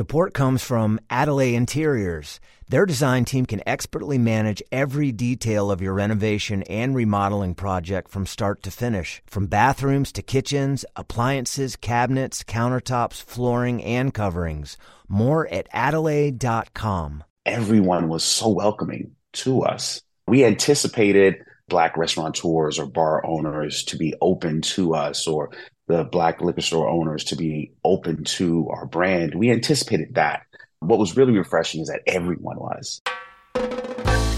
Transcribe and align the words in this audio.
Support 0.00 0.32
comes 0.32 0.62
from 0.62 0.98
Adelaide 1.10 1.54
Interiors. 1.54 2.40
Their 2.70 2.86
design 2.86 3.26
team 3.26 3.44
can 3.44 3.60
expertly 3.68 4.16
manage 4.16 4.62
every 4.72 5.12
detail 5.12 5.70
of 5.70 5.82
your 5.82 5.92
renovation 5.92 6.62
and 6.62 6.94
remodeling 6.94 7.54
project 7.54 8.10
from 8.10 8.24
start 8.24 8.62
to 8.62 8.70
finish. 8.70 9.20
From 9.26 9.46
bathrooms 9.46 10.10
to 10.12 10.22
kitchens, 10.22 10.86
appliances, 10.96 11.76
cabinets, 11.76 12.42
countertops, 12.42 13.22
flooring, 13.22 13.84
and 13.84 14.14
coverings. 14.14 14.78
More 15.06 15.46
at 15.48 15.68
Adelaide.com. 15.70 17.22
Everyone 17.44 18.08
was 18.08 18.24
so 18.24 18.48
welcoming 18.48 19.14
to 19.34 19.64
us. 19.64 20.00
We 20.26 20.46
anticipated 20.46 21.44
Black 21.68 21.98
restaurateurs 21.98 22.78
or 22.78 22.86
bar 22.86 23.24
owners 23.26 23.84
to 23.84 23.98
be 23.98 24.14
open 24.22 24.62
to 24.62 24.94
us 24.94 25.26
or 25.26 25.50
the 25.90 26.04
Black 26.04 26.40
liquor 26.40 26.60
store 26.60 26.88
owners 26.88 27.24
to 27.24 27.36
be 27.36 27.72
open 27.84 28.24
to 28.24 28.68
our 28.70 28.86
brand. 28.86 29.34
We 29.34 29.50
anticipated 29.50 30.14
that. 30.14 30.46
What 30.78 30.98
was 30.98 31.16
really 31.16 31.36
refreshing 31.36 31.82
is 31.82 31.88
that 31.88 32.02
everyone 32.06 32.58
was. 32.58 33.02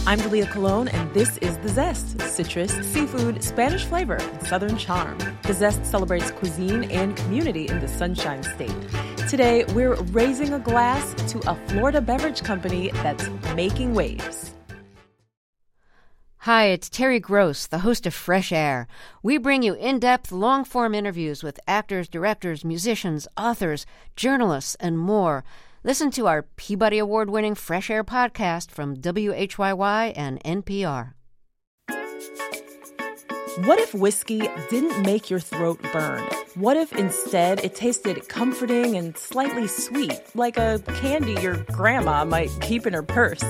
I'm 0.05 0.19
Dalia 0.19 0.51
Colon, 0.51 0.89
and 0.89 1.13
this 1.15 1.37
is 1.39 1.57
The 1.59 1.69
Zest 1.69 2.21
citrus, 2.23 2.73
seafood, 2.89 3.45
Spanish 3.45 3.85
flavor, 3.85 4.17
and 4.17 4.47
Southern 4.47 4.77
charm. 4.77 5.17
The 5.43 5.53
Zest 5.53 5.87
celebrates 5.87 6.31
cuisine 6.33 6.85
and 6.85 7.17
community 7.17 7.69
in 7.69 7.79
the 7.79 7.89
Sunshine 7.89 8.43
State. 8.43 8.75
Today, 9.29 9.65
we're 9.75 9.95
raising 9.95 10.55
a 10.55 10.59
glass 10.59 11.15
to 11.33 11.39
a 11.49 11.55
Florida 11.69 12.01
beverage 12.01 12.43
company 12.43 12.91
that's 12.95 13.29
making 13.55 13.95
waves. 13.95 14.53
Hi, 16.47 16.65
it's 16.65 16.91
Terry 16.91 17.21
Gross, 17.21 17.69
the 17.69 17.87
host 17.87 18.05
of 18.05 18.13
Fresh 18.13 18.51
Air. 18.51 18.89
We 19.23 19.39
bring 19.39 19.63
you 19.63 19.75
in 19.75 20.01
depth, 20.01 20.33
long 20.33 20.65
form 20.65 20.93
interviews 20.93 21.45
with 21.45 21.61
actors, 21.69 22.09
directors, 22.09 22.65
musicians, 22.65 23.29
authors, 23.37 23.87
journalists, 24.17 24.75
and 24.81 24.99
more. 24.99 25.45
Listen 25.85 26.11
to 26.11 26.27
our 26.27 26.43
Peabody 26.43 26.99
Award 26.99 27.31
winning 27.31 27.55
Fresh 27.55 27.91
Air 27.91 28.03
podcast 28.03 28.73
from 28.73 28.97
WHYY 28.97 30.15
and 30.17 30.43
NPR. 30.43 31.13
What 33.65 33.79
if 33.79 33.95
whiskey 33.95 34.41
didn't 34.69 35.07
make 35.07 35.31
your 35.31 35.39
throat 35.39 35.81
burn? 35.93 36.25
What 36.57 36.77
if 36.77 36.93
instead 36.93 37.65
it 37.65 37.77
tasted 37.77 38.29
comforting 38.29 38.97
and 38.97 39.17
slightly 39.17 39.69
sweet, 39.69 40.21
like 40.35 40.57
a 40.57 40.81
candy 40.97 41.41
your 41.41 41.59
grandma 41.71 42.25
might 42.25 42.51
keep 42.61 42.85
in 42.85 42.95
her 42.95 43.05
purse? 43.05 43.45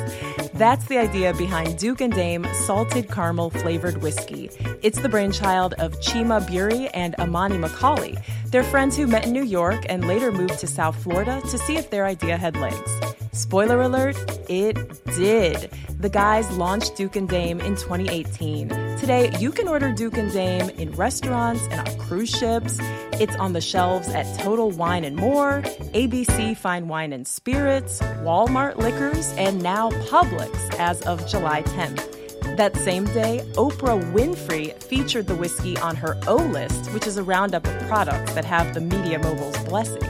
That's 0.63 0.85
the 0.85 0.99
idea 0.99 1.35
behind 1.35 1.77
Duke 1.77 2.01
and 2.01 2.13
Dame 2.13 2.47
salted 2.67 3.11
caramel 3.11 3.51
flavored 3.51 4.01
whiskey. 4.01 4.49
It's 4.81 5.01
the 5.01 5.09
brainchild 5.09 5.75
of 5.81 5.99
Chima 5.99 6.41
Burey 6.41 6.89
and 6.95 7.17
Amani 7.17 7.59
Macaulay. 7.59 8.17
They're 8.47 8.63
friends 8.63 8.97
who 8.97 9.09
met 9.09 9.27
in 9.27 9.33
New 9.33 9.43
York 9.43 9.85
and 9.89 10.07
later 10.07 10.31
moved 10.31 10.61
to 10.61 10.69
South 10.69 10.95
Florida 11.03 11.41
to 11.51 11.59
see 11.59 11.77
if 11.79 11.91
their 11.91 12.07
idea 12.07 12.37
had 12.37 12.57
legs. 12.57 12.93
Spoiler 13.35 13.81
alert, 13.81 14.17
it 14.51 14.77
did. 15.17 15.71
The 15.99 16.11
guys 16.11 16.51
launched 16.59 16.97
Duke 16.97 17.17
and 17.17 17.27
Dame 17.27 17.61
in 17.61 17.77
2018. 17.77 18.69
Today, 18.99 19.33
you 19.39 19.51
can 19.53 19.69
order 19.69 19.91
Duke 19.91 20.19
and 20.19 20.31
Dame 20.31 20.69
in 20.69 20.93
restaurants 20.93 21.67
and 21.71 21.89
on 21.89 21.99
cruise 21.99 22.29
ships. 22.29 22.77
It's 23.15 23.35
on 23.37 23.55
the 23.55 23.63
shelves 23.63 24.09
at 24.09 24.39
Total 24.39 24.71
Wine 24.71 25.05
and 25.05 25.17
More, 25.17 25.63
ABC 25.95 26.55
Fine 26.59 26.89
Wine 26.89 27.15
and 27.15 27.27
Spirits, 27.27 28.01
Walmart 28.23 28.77
Liquors, 28.77 29.33
and 29.39 29.63
now 29.63 29.89
Publix 30.11 30.75
as 30.75 31.01
of 31.03 31.27
July 31.27 31.63
10th. 31.63 32.57
That 32.59 32.77
same 32.77 33.07
day, 33.07 33.41
Oprah 33.55 34.13
Winfrey 34.13 34.75
featured 34.83 35.27
the 35.27 35.37
whiskey 35.37 35.79
on 35.79 35.97
her 35.97 36.21
O 36.27 36.37
list, 36.37 36.93
which 36.93 37.07
is 37.07 37.17
a 37.17 37.23
roundup 37.23 37.67
of 37.67 37.89
products 37.89 38.35
that 38.35 38.45
have 38.45 38.75
the 38.75 38.81
media 38.83 39.19
mogul's 39.19 39.57
blessing. 39.65 40.05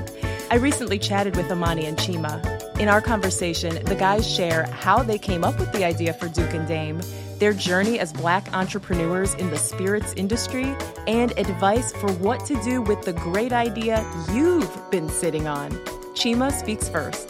I 0.51 0.57
recently 0.57 0.99
chatted 0.99 1.37
with 1.37 1.53
Amani 1.53 1.87
and 1.87 1.97
Chima. 1.97 2.62
In 2.83 2.89
our 2.89 3.01
conversation, 3.01 3.77
the 3.85 3.95
guys 3.95 4.29
share 4.29 4.65
how 4.65 5.05
they 5.05 5.17
came 5.17 5.45
up 5.45 5.57
with 5.61 5.71
the 5.71 5.85
idea 5.85 6.13
for 6.13 6.27
Duke 6.27 6.53
and 6.53 6.67
Dame, 6.67 7.01
their 7.39 7.53
journey 7.53 8.01
as 8.01 8.13
black 8.13 8.53
entrepreneurs 8.53 9.35
in 9.35 9.51
the 9.51 9.57
spirits 9.57 10.13
industry, 10.15 10.75
and 11.07 11.31
advice 11.39 11.93
for 11.93 12.11
what 12.15 12.45
to 12.47 12.61
do 12.65 12.83
with 12.83 13.03
the 13.03 13.13
great 13.13 13.53
idea 13.53 14.05
you've 14.33 14.91
been 14.91 15.09
sitting 15.09 15.47
on. 15.47 15.71
Chima 16.17 16.51
speaks 16.51 16.89
first. 16.89 17.29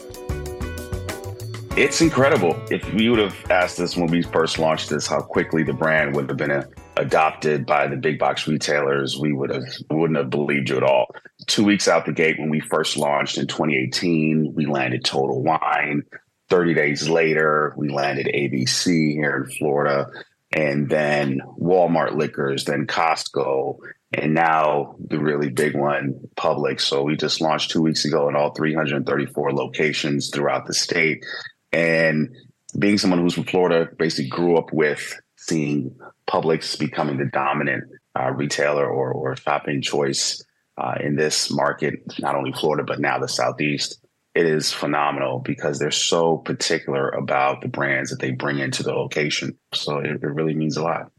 It's 1.77 2.01
incredible. 2.01 2.59
If 2.71 2.91
we 2.95 3.11
would 3.11 3.19
have 3.19 3.37
asked 3.51 3.79
us 3.79 3.95
when 3.95 4.07
we 4.07 4.23
first 4.23 4.59
launched 4.59 4.89
this 4.89 5.07
how 5.07 5.21
quickly 5.21 5.65
the 5.65 5.75
brand 5.75 6.17
would 6.17 6.31
have 6.31 6.39
been 6.39 6.51
a, 6.51 6.67
adopted 6.97 7.67
by 7.67 7.87
the 7.87 7.97
big 7.97 8.19
box 8.19 8.47
retailers, 8.47 9.19
we 9.19 9.33
would 9.33 9.51
have 9.51 9.65
wouldn't 9.91 10.19
have 10.19 10.31
believed 10.31 10.69
you 10.69 10.77
at 10.77 10.83
all. 10.83 11.15
Two 11.47 11.65
weeks 11.65 11.89
out 11.89 12.07
the 12.07 12.13
gate, 12.13 12.39
when 12.39 12.51
we 12.51 12.61
first 12.61 12.97
launched 12.97 13.39
in 13.39 13.47
2018, 13.47 14.53
we 14.55 14.67
landed 14.67 15.05
Total 15.05 15.43
Wine. 15.43 16.03
30 16.49 16.75
days 16.75 17.09
later, 17.09 17.73
we 17.77 17.89
landed 17.89 18.27
ABC 18.27 19.13
here 19.13 19.45
in 19.45 19.51
Florida, 19.57 20.11
and 20.53 20.89
then 20.89 21.41
Walmart 21.59 22.15
Liquors, 22.15 22.65
then 22.65 22.87
Costco, 22.87 23.79
and 24.13 24.35
now 24.35 24.97
the 25.09 25.19
really 25.19 25.49
big 25.49 25.75
one, 25.75 26.21
Publix. 26.37 26.83
So 26.83 27.03
we 27.03 27.17
just 27.17 27.41
launched 27.41 27.71
two 27.71 27.81
weeks 27.81 28.05
ago 28.05 28.29
in 28.29 28.37
all 28.37 28.51
334 28.51 29.53
locations 29.53 30.29
throughout 30.29 30.67
the 30.67 30.75
state. 30.75 31.25
And 31.73 32.37
being 32.79 32.99
someone 32.99 33.21
who's 33.21 33.35
from 33.35 33.45
Florida, 33.45 33.89
basically 33.97 34.29
grew 34.29 34.59
up 34.59 34.73
with 34.73 35.19
seeing 35.37 35.99
Publix 36.29 36.79
becoming 36.79 37.19
the 37.19 37.27
dominant 37.27 37.85
uh, 38.19 38.31
retailer 38.31 38.87
or, 38.87 39.13
or 39.13 39.37
shopping 39.37 39.83
choice 39.83 40.45
uh, 40.79 40.95
in 41.01 41.17
this 41.17 41.51
market, 41.51 41.95
not 42.19 42.35
only 42.35 42.53
Florida, 42.53 42.85
but 42.85 43.01
now 43.01 43.19
the 43.19 43.29
Southeast. 43.29 43.99
It 44.35 44.47
is 44.47 44.73
phenomenal 44.73 45.41
because 45.41 45.79
they're 45.79 45.91
so 45.91 46.39
particular 46.39 47.11
about 47.11 47.61
the 47.61 47.69
brands 47.69 48.11
that 48.11 48.21
they 48.21 48.31
bring 48.31 48.59
into 48.59 48.83
the 48.83 48.93
location. 48.93 49.59
So 49.75 49.99
it, 49.99 50.07
it 50.07 50.23
really 50.23 50.55
means 50.55 50.77
a 50.77 50.83
lot. 50.83 51.11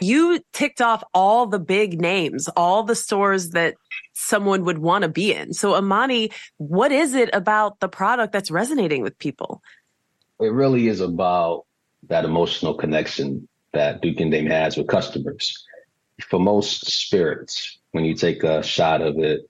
You 0.00 0.40
ticked 0.52 0.80
off 0.80 1.02
all 1.12 1.46
the 1.46 1.58
big 1.58 2.00
names, 2.00 2.48
all 2.56 2.82
the 2.82 2.96
stores 2.96 3.50
that 3.50 3.74
someone 4.12 4.64
would 4.64 4.78
want 4.78 5.02
to 5.02 5.08
be 5.08 5.32
in. 5.32 5.52
So, 5.52 5.74
Amani, 5.74 6.30
what 6.56 6.92
is 6.92 7.14
it 7.14 7.30
about 7.32 7.80
the 7.80 7.88
product 7.88 8.32
that's 8.32 8.50
resonating 8.50 9.02
with 9.02 9.18
people? 9.18 9.62
It 10.40 10.52
really 10.52 10.88
is 10.88 11.00
about 11.00 11.64
that 12.08 12.24
emotional 12.24 12.74
connection 12.74 13.48
that 13.74 14.00
Duke 14.00 14.20
and 14.20 14.30
Dame 14.30 14.46
has 14.46 14.76
with 14.76 14.88
customers. 14.88 15.64
For 16.28 16.38
most 16.38 16.90
spirits, 16.90 17.78
when 17.92 18.04
you 18.04 18.14
take 18.14 18.42
a 18.44 18.62
shot 18.62 19.02
of 19.02 19.18
it 19.18 19.48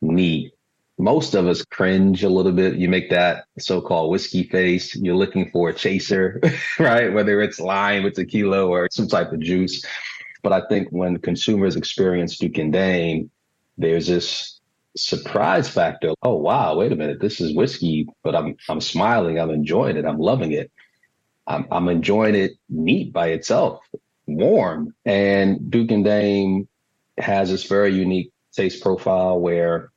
neat, 0.00 0.52
most 0.98 1.34
of 1.34 1.46
us 1.46 1.64
cringe 1.64 2.22
a 2.24 2.28
little 2.28 2.52
bit. 2.52 2.76
You 2.76 2.88
make 2.88 3.10
that 3.10 3.44
so-called 3.58 4.10
whiskey 4.10 4.44
face. 4.44 4.94
You're 4.94 5.16
looking 5.16 5.50
for 5.50 5.70
a 5.70 5.74
chaser, 5.74 6.40
right? 6.78 7.12
Whether 7.12 7.40
it's 7.40 7.58
lime 7.58 8.02
with 8.02 8.14
tequila 8.14 8.66
or 8.66 8.88
some 8.90 9.08
type 9.08 9.32
of 9.32 9.40
juice. 9.40 9.84
But 10.42 10.52
I 10.52 10.62
think 10.68 10.88
when 10.90 11.18
consumers 11.18 11.76
experience 11.76 12.38
Duke 12.38 12.58
and 12.58 12.72
Dame, 12.72 13.30
there's 13.78 14.06
this 14.06 14.60
surprise 14.96 15.68
factor. 15.68 16.12
Oh 16.22 16.36
wow, 16.36 16.76
wait 16.76 16.92
a 16.92 16.96
minute, 16.96 17.20
this 17.20 17.40
is 17.40 17.54
whiskey, 17.54 18.08
but 18.22 18.34
I'm 18.34 18.56
I'm 18.68 18.80
smiling, 18.80 19.38
I'm 19.38 19.50
enjoying 19.50 19.96
it, 19.96 20.04
I'm 20.04 20.18
loving 20.18 20.52
it. 20.52 20.70
I'm, 21.50 21.66
I'm 21.70 21.88
enjoying 21.88 22.36
it 22.36 22.52
neat 22.68 23.12
by 23.12 23.28
itself, 23.28 23.82
warm. 24.26 24.94
And 25.04 25.70
Duke 25.70 25.90
and 25.90 26.04
Dame 26.04 26.68
has 27.18 27.50
this 27.50 27.64
very 27.64 27.92
unique 27.92 28.32
taste 28.52 28.82
profile 28.82 29.38
where 29.40 29.90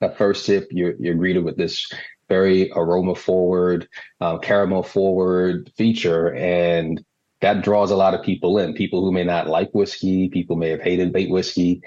at 0.00 0.16
first 0.16 0.46
sip 0.46 0.68
you're 0.70 0.94
you're 0.98 1.14
greeted 1.14 1.44
with 1.44 1.56
this 1.58 1.92
very 2.30 2.72
aroma 2.72 3.14
forward, 3.14 3.88
uh, 4.20 4.38
caramel 4.38 4.82
forward 4.82 5.70
feature, 5.76 6.32
and 6.34 7.04
that 7.40 7.62
draws 7.62 7.90
a 7.90 7.96
lot 7.96 8.14
of 8.14 8.22
people 8.22 8.58
in. 8.58 8.72
People 8.72 9.04
who 9.04 9.12
may 9.12 9.24
not 9.24 9.48
like 9.48 9.70
whiskey, 9.72 10.30
people 10.30 10.56
may 10.56 10.70
have 10.70 10.80
hated 10.80 11.12
bait 11.12 11.30
whiskey, 11.30 11.82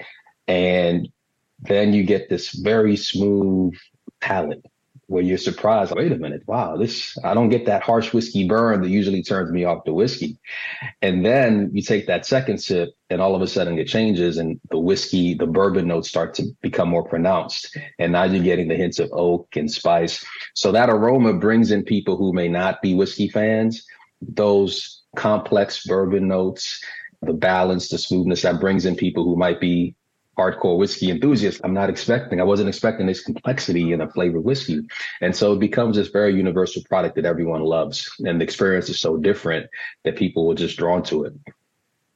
and 0.46 1.08
then 1.58 1.92
you 1.92 2.04
get 2.04 2.28
this 2.28 2.52
very 2.52 2.96
smooth 2.96 3.74
palate 4.20 4.64
where 5.06 5.22
you're 5.22 5.38
surprised, 5.38 5.92
wait 5.94 6.12
a 6.12 6.16
minute, 6.16 6.42
wow, 6.46 6.76
this, 6.76 7.16
I 7.22 7.34
don't 7.34 7.48
get 7.48 7.66
that 7.66 7.82
harsh 7.82 8.12
whiskey 8.12 8.46
burn 8.46 8.82
that 8.82 8.88
usually 8.88 9.22
turns 9.22 9.50
me 9.50 9.64
off 9.64 9.84
the 9.84 9.92
whiskey. 9.92 10.38
And 11.02 11.24
then 11.24 11.70
you 11.72 11.82
take 11.82 12.06
that 12.06 12.26
second 12.26 12.58
sip 12.58 12.90
and 13.10 13.20
all 13.20 13.34
of 13.34 13.42
a 13.42 13.46
sudden 13.46 13.78
it 13.78 13.88
changes 13.88 14.38
and 14.38 14.60
the 14.70 14.78
whiskey, 14.78 15.34
the 15.34 15.46
bourbon 15.46 15.86
notes 15.86 16.08
start 16.08 16.34
to 16.34 16.44
become 16.62 16.88
more 16.88 17.06
pronounced. 17.06 17.76
And 17.98 18.12
now 18.12 18.24
you're 18.24 18.42
getting 18.42 18.68
the 18.68 18.76
hints 18.76 18.98
of 18.98 19.10
oak 19.12 19.48
and 19.56 19.70
spice. 19.70 20.24
So 20.54 20.72
that 20.72 20.90
aroma 20.90 21.34
brings 21.34 21.70
in 21.70 21.84
people 21.84 22.16
who 22.16 22.32
may 22.32 22.48
not 22.48 22.80
be 22.82 22.94
whiskey 22.94 23.28
fans, 23.28 23.86
those 24.20 25.02
complex 25.16 25.86
bourbon 25.86 26.28
notes, 26.28 26.82
the 27.22 27.32
balance, 27.32 27.88
the 27.88 27.98
smoothness 27.98 28.42
that 28.42 28.60
brings 28.60 28.84
in 28.86 28.96
people 28.96 29.24
who 29.24 29.36
might 29.36 29.60
be 29.60 29.94
hardcore 30.38 30.78
whiskey 30.78 31.10
enthusiast, 31.10 31.60
I'm 31.64 31.74
not 31.74 31.90
expecting, 31.90 32.40
I 32.40 32.44
wasn't 32.44 32.68
expecting 32.68 33.06
this 33.06 33.22
complexity 33.22 33.92
in 33.92 34.00
a 34.00 34.08
flavored 34.08 34.44
whiskey. 34.44 34.80
And 35.20 35.34
so 35.34 35.52
it 35.52 35.60
becomes 35.60 35.96
this 35.96 36.08
very 36.08 36.34
universal 36.34 36.82
product 36.88 37.16
that 37.16 37.24
everyone 37.24 37.62
loves. 37.62 38.10
And 38.24 38.40
the 38.40 38.44
experience 38.44 38.88
is 38.88 39.00
so 39.00 39.16
different 39.16 39.70
that 40.04 40.16
people 40.16 40.46
were 40.46 40.54
just 40.54 40.76
drawn 40.76 41.02
to 41.04 41.24
it. 41.24 41.34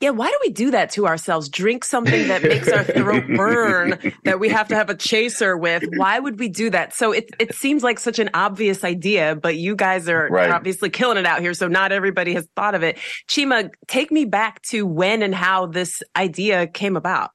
Yeah, 0.00 0.10
why 0.10 0.28
do 0.28 0.38
we 0.42 0.50
do 0.50 0.70
that 0.70 0.90
to 0.90 1.08
ourselves? 1.08 1.48
Drink 1.48 1.84
something 1.84 2.28
that 2.28 2.44
makes 2.44 2.68
our 2.68 2.84
throat 2.84 3.24
burn 3.36 3.98
that 4.22 4.38
we 4.38 4.48
have 4.48 4.68
to 4.68 4.76
have 4.76 4.90
a 4.90 4.94
chaser 4.94 5.56
with. 5.56 5.82
Why 5.96 6.20
would 6.20 6.38
we 6.38 6.48
do 6.48 6.70
that? 6.70 6.94
So 6.94 7.10
it 7.10 7.28
it 7.40 7.52
seems 7.52 7.82
like 7.82 7.98
such 7.98 8.20
an 8.20 8.30
obvious 8.32 8.84
idea, 8.84 9.34
but 9.34 9.56
you 9.56 9.74
guys 9.74 10.08
are 10.08 10.28
right. 10.28 10.50
obviously 10.50 10.88
killing 10.88 11.18
it 11.18 11.26
out 11.26 11.40
here. 11.40 11.52
So 11.52 11.66
not 11.66 11.90
everybody 11.90 12.32
has 12.34 12.46
thought 12.54 12.76
of 12.76 12.84
it. 12.84 12.96
Chima, 13.28 13.70
take 13.88 14.12
me 14.12 14.24
back 14.24 14.62
to 14.62 14.86
when 14.86 15.22
and 15.22 15.34
how 15.34 15.66
this 15.66 16.00
idea 16.16 16.68
came 16.68 16.96
about. 16.96 17.30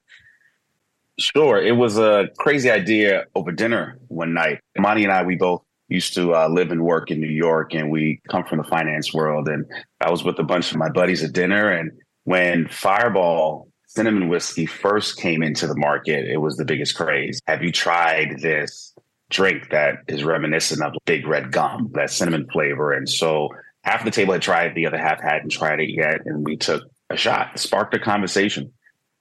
Sure. 1.18 1.62
It 1.62 1.76
was 1.76 1.96
a 1.96 2.28
crazy 2.38 2.70
idea 2.70 3.26
over 3.34 3.52
dinner 3.52 3.98
one 4.08 4.34
night. 4.34 4.60
Monty 4.76 5.04
and 5.04 5.12
I, 5.12 5.22
we 5.22 5.36
both 5.36 5.62
used 5.88 6.14
to 6.14 6.34
uh, 6.34 6.48
live 6.48 6.72
and 6.72 6.84
work 6.84 7.10
in 7.10 7.20
New 7.20 7.28
York, 7.28 7.74
and 7.74 7.90
we 7.90 8.20
come 8.28 8.44
from 8.44 8.58
the 8.58 8.64
finance 8.64 9.14
world. 9.14 9.48
And 9.48 9.64
I 10.00 10.10
was 10.10 10.24
with 10.24 10.38
a 10.38 10.42
bunch 10.42 10.72
of 10.72 10.78
my 10.78 10.88
buddies 10.88 11.22
at 11.22 11.32
dinner, 11.32 11.70
and 11.70 11.92
when 12.24 12.66
Fireball 12.68 13.68
cinnamon 13.86 14.28
whiskey 14.28 14.66
first 14.66 15.18
came 15.18 15.42
into 15.42 15.68
the 15.68 15.76
market, 15.76 16.28
it 16.28 16.38
was 16.38 16.56
the 16.56 16.64
biggest 16.64 16.96
craze. 16.96 17.40
Have 17.46 17.62
you 17.62 17.70
tried 17.70 18.40
this 18.40 18.92
drink 19.30 19.70
that 19.70 19.98
is 20.08 20.24
reminiscent 20.24 20.82
of 20.82 20.94
big 21.04 21.28
red 21.28 21.52
gum, 21.52 21.90
that 21.94 22.10
cinnamon 22.10 22.48
flavor? 22.50 22.92
And 22.92 23.08
so 23.08 23.50
half 23.84 24.04
the 24.04 24.10
table 24.10 24.32
had 24.32 24.42
tried 24.42 24.72
it, 24.72 24.74
the 24.74 24.86
other 24.86 24.98
half 24.98 25.22
hadn't 25.22 25.52
tried 25.52 25.78
it 25.78 25.90
yet. 25.90 26.22
And 26.24 26.44
we 26.44 26.56
took 26.56 26.82
a 27.08 27.16
shot, 27.16 27.56
sparked 27.58 27.94
a 27.94 28.00
conversation. 28.00 28.72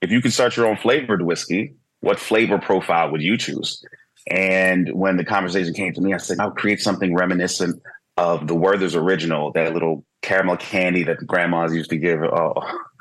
If 0.01 0.09
you 0.11 0.21
could 0.21 0.33
start 0.33 0.57
your 0.57 0.65
own 0.65 0.77
flavored 0.77 1.21
whiskey, 1.21 1.75
what 2.03 2.19
flavor 2.19 2.59
profile 2.59 3.09
would 3.11 3.21
you 3.21 3.37
choose? 3.37 3.81
And 4.29 4.89
when 4.93 5.15
the 5.15 5.23
conversation 5.23 5.73
came 5.73 5.93
to 5.93 6.01
me, 6.01 6.13
I 6.13 6.17
said, 6.17 6.37
I'll 6.37 6.51
create 6.51 6.81
something 6.81 7.15
reminiscent 7.15 7.81
of 8.17 8.45
the 8.45 8.55
Werther's 8.55 8.93
original, 8.93 9.53
that 9.53 9.73
little 9.73 10.03
caramel 10.21 10.57
candy 10.57 11.03
that 11.03 11.25
grandmas 11.25 11.73
used 11.73 11.89
to 11.91 11.97
give 11.97 12.21
uh, 12.21 12.53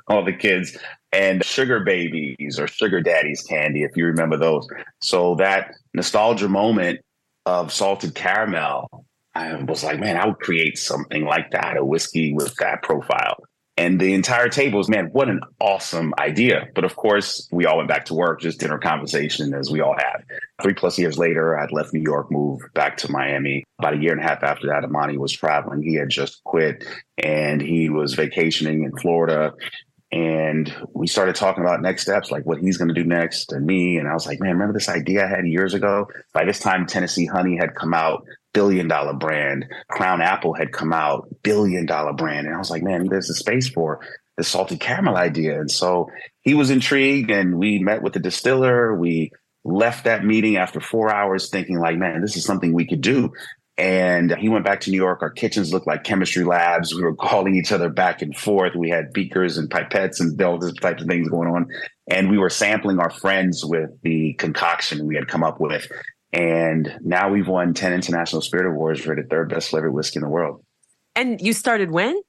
all 0.07 0.25
the 0.25 0.33
kids 0.33 0.79
and 1.11 1.45
sugar 1.45 1.81
babies 1.81 2.61
or 2.61 2.69
sugar 2.69 3.01
daddies 3.01 3.43
candy, 3.43 3.83
if 3.83 3.97
you 3.97 4.07
remember 4.07 4.37
those. 4.37 4.69
So 5.01 5.35
that 5.35 5.75
nostalgia 5.93 6.49
moment 6.49 7.01
of 7.45 7.73
salted 7.73 8.15
caramel, 8.15 9.05
I 9.35 9.53
was 9.65 9.83
like, 9.83 9.99
man, 9.99 10.17
I 10.17 10.27
would 10.27 10.39
create 10.39 10.79
something 10.79 11.25
like 11.25 11.51
that, 11.51 11.77
a 11.77 11.85
whiskey 11.85 12.35
with 12.35 12.55
that 12.57 12.83
profile. 12.83 13.43
And 13.77 13.99
the 13.99 14.13
entire 14.13 14.51
table 14.51 14.79
was, 14.79 14.91
man, 14.91 15.07
what 15.13 15.31
an 15.31 15.41
awesome 15.59 16.13
idea. 16.19 16.69
But 16.75 16.85
of 16.85 16.95
course, 16.95 17.49
we 17.51 17.65
all 17.65 17.79
went 17.79 17.89
back 17.89 18.05
to 18.07 18.15
work, 18.15 18.41
just 18.41 18.61
dinner 18.61 18.79
conversation 18.79 19.55
as 19.55 19.71
we 19.71 19.81
all 19.81 19.95
had. 19.97 20.25
Three 20.63 20.75
plus 20.75 20.99
years 20.99 21.17
later, 21.17 21.59
I'd 21.59 21.73
left 21.73 21.95
New 21.95 22.03
York, 22.03 22.31
moved 22.31 22.65
back 22.75 22.99
to 22.99 23.11
Miami. 23.11 23.65
About 23.79 23.95
a 23.95 23.99
year 23.99 24.13
and 24.13 24.21
a 24.21 24.25
half 24.25 24.43
after 24.43 24.67
that, 24.69 24.85
Amani 24.85 25.17
was 25.17 25.33
traveling. 25.33 25.83
He 25.83 25.95
had 25.95 26.11
just 26.11 26.45
quit 26.45 26.85
and 27.17 27.63
he 27.63 27.89
was 27.89 28.15
vacationing 28.15 28.85
in 28.85 28.95
Florida. 28.99 29.55
And 30.13 30.73
we 30.93 31.07
started 31.07 31.37
talking 31.37 31.65
about 31.65 31.81
next 31.81 32.03
steps, 32.03 32.31
like 32.31 32.45
what 32.45 32.59
he's 32.59 32.77
going 32.77 32.89
to 32.89 32.95
do 32.95 33.05
next 33.05 33.53
and 33.53 33.65
me. 33.65 33.97
And 33.97 34.07
I 34.07 34.13
was 34.13 34.27
like, 34.27 34.39
man, 34.39 34.53
remember 34.53 34.75
this 34.75 34.91
idea 34.91 35.25
I 35.25 35.29
had 35.29 35.47
years 35.47 35.73
ago? 35.73 36.09
By 36.35 36.45
this 36.45 36.59
time, 36.59 36.87
Tennessee 36.87 37.25
Honey 37.25 37.57
had 37.57 37.75
come 37.75 37.95
out 37.95 38.27
billion 38.53 38.89
dollar 38.89 39.13
brand. 39.13 39.67
Crown 39.89 40.21
Apple 40.21 40.55
had 40.55 40.73
come 40.73 40.93
out, 40.93 41.29
billion 41.43 41.87
dollar 41.87 42.13
brand. 42.13 42.47
And 42.47 42.55
I 42.55 42.59
was 42.59 42.71
like, 42.71 42.83
man, 42.83 43.07
there's 43.09 43.31
a 43.31 43.35
space 43.35 43.69
for 43.69 44.01
the 44.37 44.45
salted 44.45 44.81
caramel 44.81 45.17
idea. 45.17 45.61
And 45.61 45.71
so 45.71 46.11
he 46.41 46.55
was 46.55 46.71
intrigued 46.71 47.31
and 47.31 47.59
we 47.59 47.79
met 47.79 48.03
with 48.03 48.15
the 48.15 48.21
distiller. 48.21 48.95
We 48.95 49.31
left 49.65 50.05
that 50.05 50.25
meeting 50.25 50.57
after 50.57 50.81
four 50.81 51.13
hours 51.13 51.51
thinking 51.51 51.79
like, 51.79 51.97
man, 51.97 52.21
this 52.21 52.37
is 52.37 52.45
something 52.45 52.73
we 52.73 52.87
could 52.87 53.01
do. 53.01 53.33
And 53.79 54.37
he 54.37 54.49
went 54.49 54.67
back 54.67 54.81
to 54.83 54.91
New 54.91 54.99
York. 54.99 55.23
Our 55.23 55.31
kitchens 55.31 55.73
looked 55.73 55.87
like 55.87 56.05
chemistry 56.05 56.45
labs. 56.45 56.95
We 56.95 57.03
were 57.03 57.15
calling 57.15 57.57
each 57.57 57.73
other 57.73 57.89
back 57.89 58.21
and 58.21 58.37
forth. 58.37 58.75
We 58.75 58.91
had 58.91 59.13
beakers 59.13 59.57
and 59.57 59.71
pipettes 59.71 60.21
and 60.21 60.41
all 60.43 60.59
these 60.59 60.75
types 60.75 61.03
of 61.03 61.09
things 61.09 61.29
going 61.29 61.49
on. 61.49 61.67
And 62.11 62.31
we 62.31 62.39
were 62.39 62.51
sampling 62.51 62.99
our 62.99 63.11
friends 63.11 63.65
with 63.65 63.91
the 64.03 64.35
concoction 64.35 65.07
we 65.07 65.15
had 65.15 65.27
come 65.27 65.43
up 65.43 65.59
with. 65.59 65.91
And 66.33 66.99
now 67.03 67.31
we've 67.31 67.49
won 67.49 67.75
10 67.75 67.93
international 67.93 68.41
spirit 68.41 68.67
awards 68.67 69.01
for 69.01 69.15
the 69.15 69.23
third 69.23 69.51
best 69.51 69.69
flavored 69.71 69.93
whiskey 69.93 70.19
in 70.19 70.23
the 70.23 70.31
world. 70.31 70.65
And 71.15 71.41
you 71.41 71.53
started 71.53 71.91
when? 71.91 72.21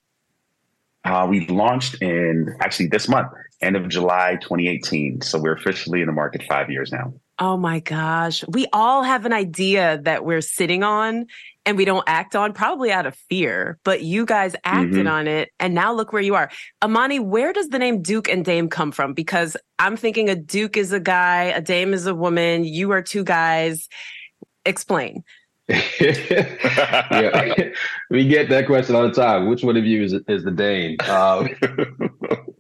Uh, 1.06 1.28
we 1.30 1.48
launched 1.48 2.02
in 2.02 2.56
actually 2.60 2.88
this 2.88 3.08
month, 3.08 3.30
end 3.62 3.76
of 3.76 3.88
July 3.88 4.38
2018. 4.42 5.22
So 5.22 5.40
we're 5.40 5.54
officially 5.54 6.02
in 6.02 6.08
the 6.08 6.14
market 6.14 6.44
five 6.44 6.70
years 6.70 6.92
now. 6.92 7.14
Oh 7.40 7.58
my 7.58 7.80
gosh. 7.80 8.44
We 8.48 8.68
all 8.74 9.04
have 9.04 9.26
an 9.26 9.34
idea 9.34 10.00
that 10.04 10.24
we're 10.24 10.42
sitting 10.42 10.84
on 10.84 11.26
and 11.66 11.78
we 11.78 11.86
don't 11.86 12.04
act 12.08 12.36
on, 12.36 12.54
probably 12.54 12.92
out 12.92 13.06
of 13.06 13.16
fear, 13.16 13.80
but 13.84 14.04
you 14.04 14.26
guys 14.26 14.56
acted 14.66 14.94
mm-hmm. 14.94 15.08
on 15.08 15.28
it. 15.28 15.52
And 15.60 15.74
now 15.74 15.94
look 15.94 16.14
where 16.14 16.22
you 16.22 16.36
are. 16.36 16.52
Amani, 16.84 17.20
where 17.20 17.54
does 17.54 17.70
the 17.70 17.80
name 17.80 18.02
Duke 18.02 18.30
and 18.30 18.46
Dame 18.46 18.70
come 18.70 18.92
from? 18.92 19.14
Because 19.14 19.58
I'm 19.80 19.98
thinking 19.98 20.30
a 20.30 20.36
Duke 20.36 20.78
is 20.78 20.92
a 20.92 21.00
guy, 21.00 21.46
a 21.46 21.62
Dame 21.62 21.94
is 21.94 22.06
a 22.06 22.14
woman. 22.14 22.66
You 22.66 22.92
are 22.92 23.02
two 23.02 23.24
guys. 23.24 23.88
Explain. 24.66 25.24
yeah, 25.70 25.80
we 28.10 28.28
get 28.28 28.50
that 28.50 28.66
question 28.68 28.96
all 28.96 29.04
the 29.04 29.14
time. 29.14 29.48
Which 29.48 29.64
one 29.64 29.78
of 29.78 29.86
you 29.86 30.04
is, 30.04 30.14
is 30.28 30.44
the 30.44 30.52
Dame? 30.52 30.98
Um, 31.10 31.50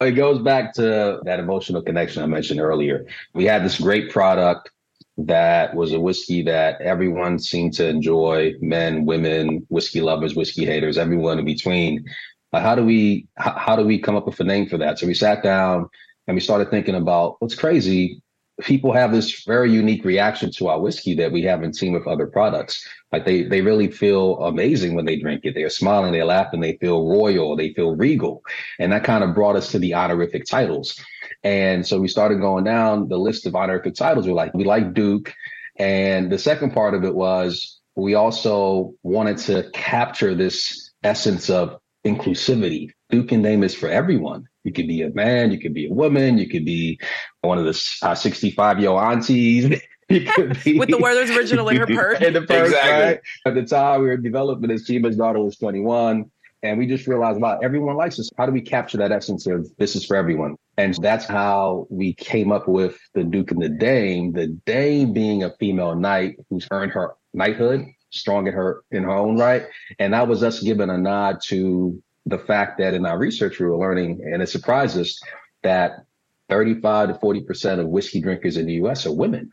it 0.00 0.12
goes 0.12 0.40
back 0.40 0.74
to 0.74 1.20
that 1.24 1.40
emotional 1.40 1.82
connection 1.82 2.22
I 2.22 2.26
mentioned 2.26 2.60
earlier. 2.60 3.06
We 3.34 3.44
had 3.44 3.64
this 3.64 3.80
great 3.80 4.10
product 4.10 4.70
that 5.18 5.74
was 5.74 5.92
a 5.92 5.98
whiskey 5.98 6.42
that 6.42 6.80
everyone 6.80 7.40
seemed 7.40 7.74
to 7.74 7.88
enjoy 7.88 8.54
men, 8.60 9.04
women, 9.04 9.66
whiskey 9.68 10.00
lovers, 10.00 10.36
whiskey 10.36 10.64
haters, 10.64 10.96
everyone 10.96 11.40
in 11.40 11.44
between. 11.44 12.04
Uh, 12.52 12.60
how 12.60 12.74
do 12.74 12.84
we 12.84 13.26
how 13.36 13.76
do 13.76 13.84
we 13.84 13.98
come 13.98 14.16
up 14.16 14.26
with 14.26 14.38
a 14.40 14.44
name 14.44 14.68
for 14.68 14.78
that? 14.78 14.98
So 14.98 15.06
we 15.06 15.14
sat 15.14 15.42
down 15.42 15.88
and 16.26 16.34
we 16.34 16.40
started 16.40 16.70
thinking 16.70 16.94
about 16.94 17.36
what's 17.40 17.54
crazy 17.56 18.22
people 18.60 18.92
have 18.92 19.12
this 19.12 19.44
very 19.44 19.72
unique 19.72 20.04
reaction 20.04 20.50
to 20.50 20.68
our 20.68 20.80
whiskey 20.80 21.14
that 21.14 21.30
we 21.30 21.42
haven't 21.42 21.76
seen 21.76 21.92
with 21.92 22.06
other 22.06 22.26
products. 22.26 22.86
Like 23.12 23.24
they 23.24 23.44
they 23.44 23.60
really 23.60 23.90
feel 23.90 24.38
amazing 24.44 24.94
when 24.94 25.04
they 25.04 25.16
drink 25.16 25.44
it. 25.44 25.54
They're 25.54 25.70
smiling, 25.70 26.12
they're 26.12 26.24
laughing, 26.24 26.60
they 26.60 26.76
feel 26.76 27.08
royal, 27.08 27.56
they 27.56 27.72
feel 27.72 27.94
regal. 27.94 28.42
And 28.78 28.92
that 28.92 29.04
kind 29.04 29.22
of 29.22 29.34
brought 29.34 29.56
us 29.56 29.70
to 29.72 29.78
the 29.78 29.94
honorific 29.94 30.44
titles. 30.44 30.98
And 31.44 31.86
so 31.86 32.00
we 32.00 32.08
started 32.08 32.40
going 32.40 32.64
down 32.64 33.08
the 33.08 33.18
list 33.18 33.46
of 33.46 33.54
honorific 33.54 33.94
titles. 33.94 34.26
We're 34.26 34.34
like, 34.34 34.54
we 34.54 34.64
like 34.64 34.92
Duke. 34.92 35.32
And 35.76 36.30
the 36.30 36.38
second 36.38 36.72
part 36.72 36.94
of 36.94 37.04
it 37.04 37.14
was 37.14 37.80
we 37.94 38.14
also 38.14 38.94
wanted 39.02 39.38
to 39.38 39.70
capture 39.72 40.34
this 40.34 40.92
essence 41.04 41.48
of 41.48 41.78
inclusivity. 42.04 42.90
Duke 43.10 43.32
and 43.32 43.42
Dame 43.42 43.62
is 43.62 43.74
for 43.74 43.88
everyone. 43.88 44.46
You 44.68 44.74
could 44.74 44.86
be 44.86 45.00
a 45.00 45.08
man, 45.08 45.50
you 45.50 45.58
could 45.58 45.72
be 45.72 45.86
a 45.86 45.90
woman, 45.90 46.36
you 46.36 46.46
could 46.46 46.66
be 46.66 47.00
one 47.40 47.56
of 47.56 47.64
the 47.64 47.98
uh, 48.02 48.14
65 48.14 48.80
year 48.80 48.90
old 48.90 49.00
aunties. 49.00 49.80
With 50.10 50.28
the 50.64 50.98
Werther's 51.00 51.30
original 51.30 51.70
in 51.70 51.76
her 51.78 51.86
purse. 51.86 52.20
in 52.20 52.34
the 52.34 52.42
purse, 52.42 52.68
exactly. 52.68 53.04
right? 53.04 53.20
At 53.46 53.54
the 53.54 53.64
time, 53.64 54.02
we 54.02 54.08
were 54.08 54.18
developing 54.18 54.70
as 54.70 54.84
Chima's 54.84 55.16
daughter 55.16 55.38
was 55.38 55.56
21. 55.56 56.30
And 56.62 56.78
we 56.78 56.86
just 56.86 57.06
realized, 57.06 57.40
wow, 57.40 57.58
everyone 57.62 57.96
likes 57.96 58.18
this. 58.18 58.30
How 58.36 58.44
do 58.44 58.52
we 58.52 58.60
capture 58.60 58.98
that 58.98 59.10
essence 59.10 59.46
of 59.46 59.70
this 59.78 59.96
is 59.96 60.04
for 60.04 60.16
everyone? 60.16 60.56
And 60.76 60.94
that's 60.94 61.24
how 61.24 61.86
we 61.88 62.12
came 62.12 62.52
up 62.52 62.68
with 62.68 62.98
the 63.14 63.24
Duke 63.24 63.52
and 63.52 63.62
the 63.62 63.70
Dame, 63.70 64.32
the 64.32 64.48
Dame 64.66 65.14
being 65.14 65.44
a 65.44 65.54
female 65.58 65.94
knight 65.94 66.36
who's 66.50 66.66
earned 66.70 66.92
her 66.92 67.14
knighthood, 67.32 67.86
strong 68.10 68.46
in 68.46 68.52
her 68.52 68.82
in 68.90 69.04
her 69.04 69.10
own 69.10 69.38
right. 69.38 69.66
And 69.98 70.12
that 70.12 70.28
was 70.28 70.42
us 70.42 70.60
giving 70.60 70.90
a 70.90 70.98
nod 70.98 71.40
to 71.48 72.02
the 72.28 72.38
fact 72.38 72.78
that 72.78 72.94
in 72.94 73.06
our 73.06 73.18
research 73.18 73.58
we 73.58 73.66
were 73.66 73.76
learning, 73.76 74.20
and 74.24 74.42
it 74.42 74.48
surprised 74.48 74.98
us 74.98 75.20
that 75.62 76.04
35 76.48 77.08
to 77.08 77.14
40% 77.14 77.80
of 77.80 77.88
whiskey 77.88 78.20
drinkers 78.20 78.56
in 78.56 78.66
the 78.66 78.74
US 78.74 79.06
are 79.06 79.12
women. 79.12 79.52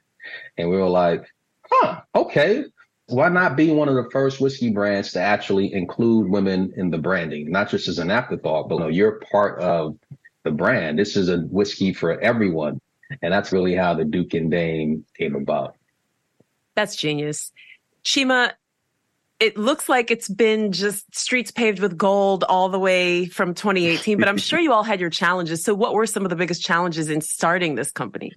And 0.58 0.70
we 0.70 0.78
were 0.78 0.90
like, 0.90 1.26
huh, 1.70 2.02
okay. 2.14 2.66
Why 3.08 3.30
not 3.30 3.56
be 3.56 3.72
one 3.72 3.88
of 3.88 3.96
the 3.96 4.10
first 4.10 4.42
whiskey 4.42 4.72
brands 4.72 5.12
to 5.12 5.22
actually 5.22 5.72
include 5.74 6.30
women 6.30 6.74
in 6.76 6.90
the 6.90 6.98
branding, 6.98 7.52
not 7.52 7.70
just 7.70 7.88
as 7.88 8.00
an 8.00 8.10
afterthought, 8.10 8.68
but 8.68 8.80
no, 8.80 8.88
you're 8.88 9.20
part 9.32 9.62
of 9.62 9.98
the 10.44 10.52
brand. 10.52 10.98
This 10.98 11.16
is 11.16 11.30
a 11.30 11.38
whiskey 11.38 11.94
for 11.94 12.20
everyone. 12.20 12.82
And 13.22 13.32
that's 13.32 13.52
really 13.52 13.76
how 13.76 13.94
the 13.94 14.06
Duke 14.06 14.34
and 14.34 14.50
Dame 14.50 15.06
came 15.16 15.36
about. 15.36 15.76
That's 16.74 16.96
genius. 16.96 17.52
Chima, 18.04 18.54
it 19.40 19.58
looks 19.58 19.90
like 19.90 20.12
it's 20.12 20.30
been 20.30 20.72
just 20.72 21.14
streets 21.16 21.52
paved 21.52 21.80
with 21.80 21.98
gold 21.98 22.44
all 22.48 22.70
the 22.70 22.80
way 22.80 23.26
from 23.26 23.54
2018, 23.54 24.18
but 24.18 24.30
I'm 24.30 24.38
sure 24.38 24.60
you 24.60 24.72
all 24.72 24.84
had 24.84 25.00
your 25.00 25.10
challenges. 25.10 25.64
So, 25.64 25.74
what 25.74 25.94
were 25.94 26.06
some 26.06 26.24
of 26.24 26.30
the 26.30 26.36
biggest 26.36 26.62
challenges 26.62 27.10
in 27.10 27.22
starting 27.22 27.76
this 27.76 27.92
company? 27.92 28.32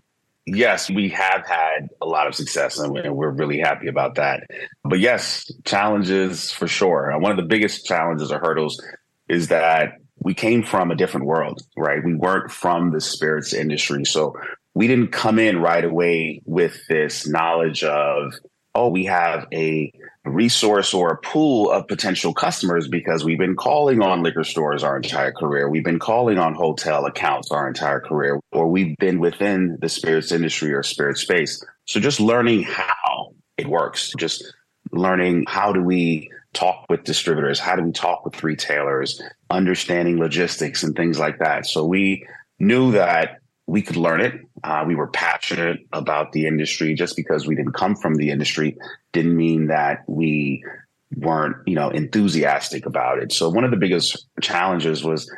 Yes, 0.46 0.88
we 0.88 1.10
have 1.10 1.46
had 1.46 1.88
a 2.00 2.06
lot 2.06 2.26
of 2.26 2.34
success 2.34 2.78
and 2.78 2.92
we're 2.92 3.30
really 3.30 3.58
happy 3.58 3.86
about 3.86 4.14
that. 4.14 4.44
But 4.82 4.98
yes, 4.98 5.50
challenges 5.66 6.50
for 6.50 6.66
sure. 6.66 7.14
One 7.18 7.30
of 7.30 7.36
the 7.36 7.42
biggest 7.42 7.84
challenges 7.84 8.32
or 8.32 8.38
hurdles 8.38 8.82
is 9.28 9.48
that 9.48 9.98
we 10.20 10.32
came 10.32 10.62
from 10.62 10.90
a 10.90 10.94
different 10.94 11.26
world, 11.26 11.60
right? 11.76 12.02
We 12.02 12.14
weren't 12.14 12.50
from 12.50 12.92
the 12.92 13.00
spirits 13.00 13.52
industry. 13.52 14.06
So 14.06 14.36
we 14.72 14.86
didn't 14.86 15.08
come 15.08 15.38
in 15.38 15.60
right 15.60 15.84
away 15.84 16.40
with 16.46 16.80
this 16.88 17.28
knowledge 17.28 17.84
of 17.84 18.32
oh, 18.74 18.88
we 18.88 19.06
have 19.06 19.46
a 19.52 19.92
resource 20.28 20.94
or 20.94 21.10
a 21.10 21.16
pool 21.18 21.70
of 21.70 21.88
potential 21.88 22.32
customers 22.32 22.88
because 22.88 23.24
we've 23.24 23.38
been 23.38 23.56
calling 23.56 24.02
on 24.02 24.22
liquor 24.22 24.44
stores 24.44 24.84
our 24.84 24.96
entire 24.96 25.32
career. 25.32 25.68
We've 25.68 25.84
been 25.84 25.98
calling 25.98 26.38
on 26.38 26.54
hotel 26.54 27.06
accounts 27.06 27.50
our 27.50 27.68
entire 27.68 28.00
career, 28.00 28.40
or 28.52 28.68
we've 28.68 28.96
been 28.98 29.18
within 29.18 29.78
the 29.80 29.88
spirits 29.88 30.32
industry 30.32 30.72
or 30.72 30.82
spirit 30.82 31.18
space. 31.18 31.64
So 31.86 32.00
just 32.00 32.20
learning 32.20 32.64
how 32.64 33.34
it 33.56 33.66
works, 33.66 34.12
just 34.18 34.44
learning 34.92 35.44
how 35.48 35.72
do 35.72 35.82
we 35.82 36.30
talk 36.52 36.86
with 36.88 37.04
distributors? 37.04 37.60
How 37.60 37.76
do 37.76 37.82
we 37.82 37.92
talk 37.92 38.24
with 38.24 38.42
retailers? 38.42 39.20
Understanding 39.50 40.18
logistics 40.18 40.82
and 40.82 40.96
things 40.96 41.18
like 41.18 41.38
that. 41.38 41.66
So 41.66 41.84
we 41.84 42.26
knew 42.58 42.92
that 42.92 43.40
we 43.68 43.82
could 43.82 43.96
learn 43.96 44.22
it. 44.22 44.34
Uh, 44.64 44.82
we 44.86 44.94
were 44.94 45.08
passionate 45.08 45.80
about 45.92 46.32
the 46.32 46.46
industry. 46.46 46.94
Just 46.94 47.16
because 47.16 47.46
we 47.46 47.54
didn't 47.54 47.74
come 47.74 47.94
from 47.94 48.14
the 48.14 48.30
industry 48.30 48.78
didn't 49.12 49.36
mean 49.36 49.66
that 49.66 50.04
we 50.08 50.64
weren't, 51.14 51.56
you 51.66 51.74
know, 51.74 51.90
enthusiastic 51.90 52.86
about 52.86 53.18
it. 53.18 53.30
So 53.30 53.50
one 53.50 53.64
of 53.64 53.70
the 53.70 53.76
biggest 53.76 54.26
challenges 54.40 55.04
was 55.04 55.30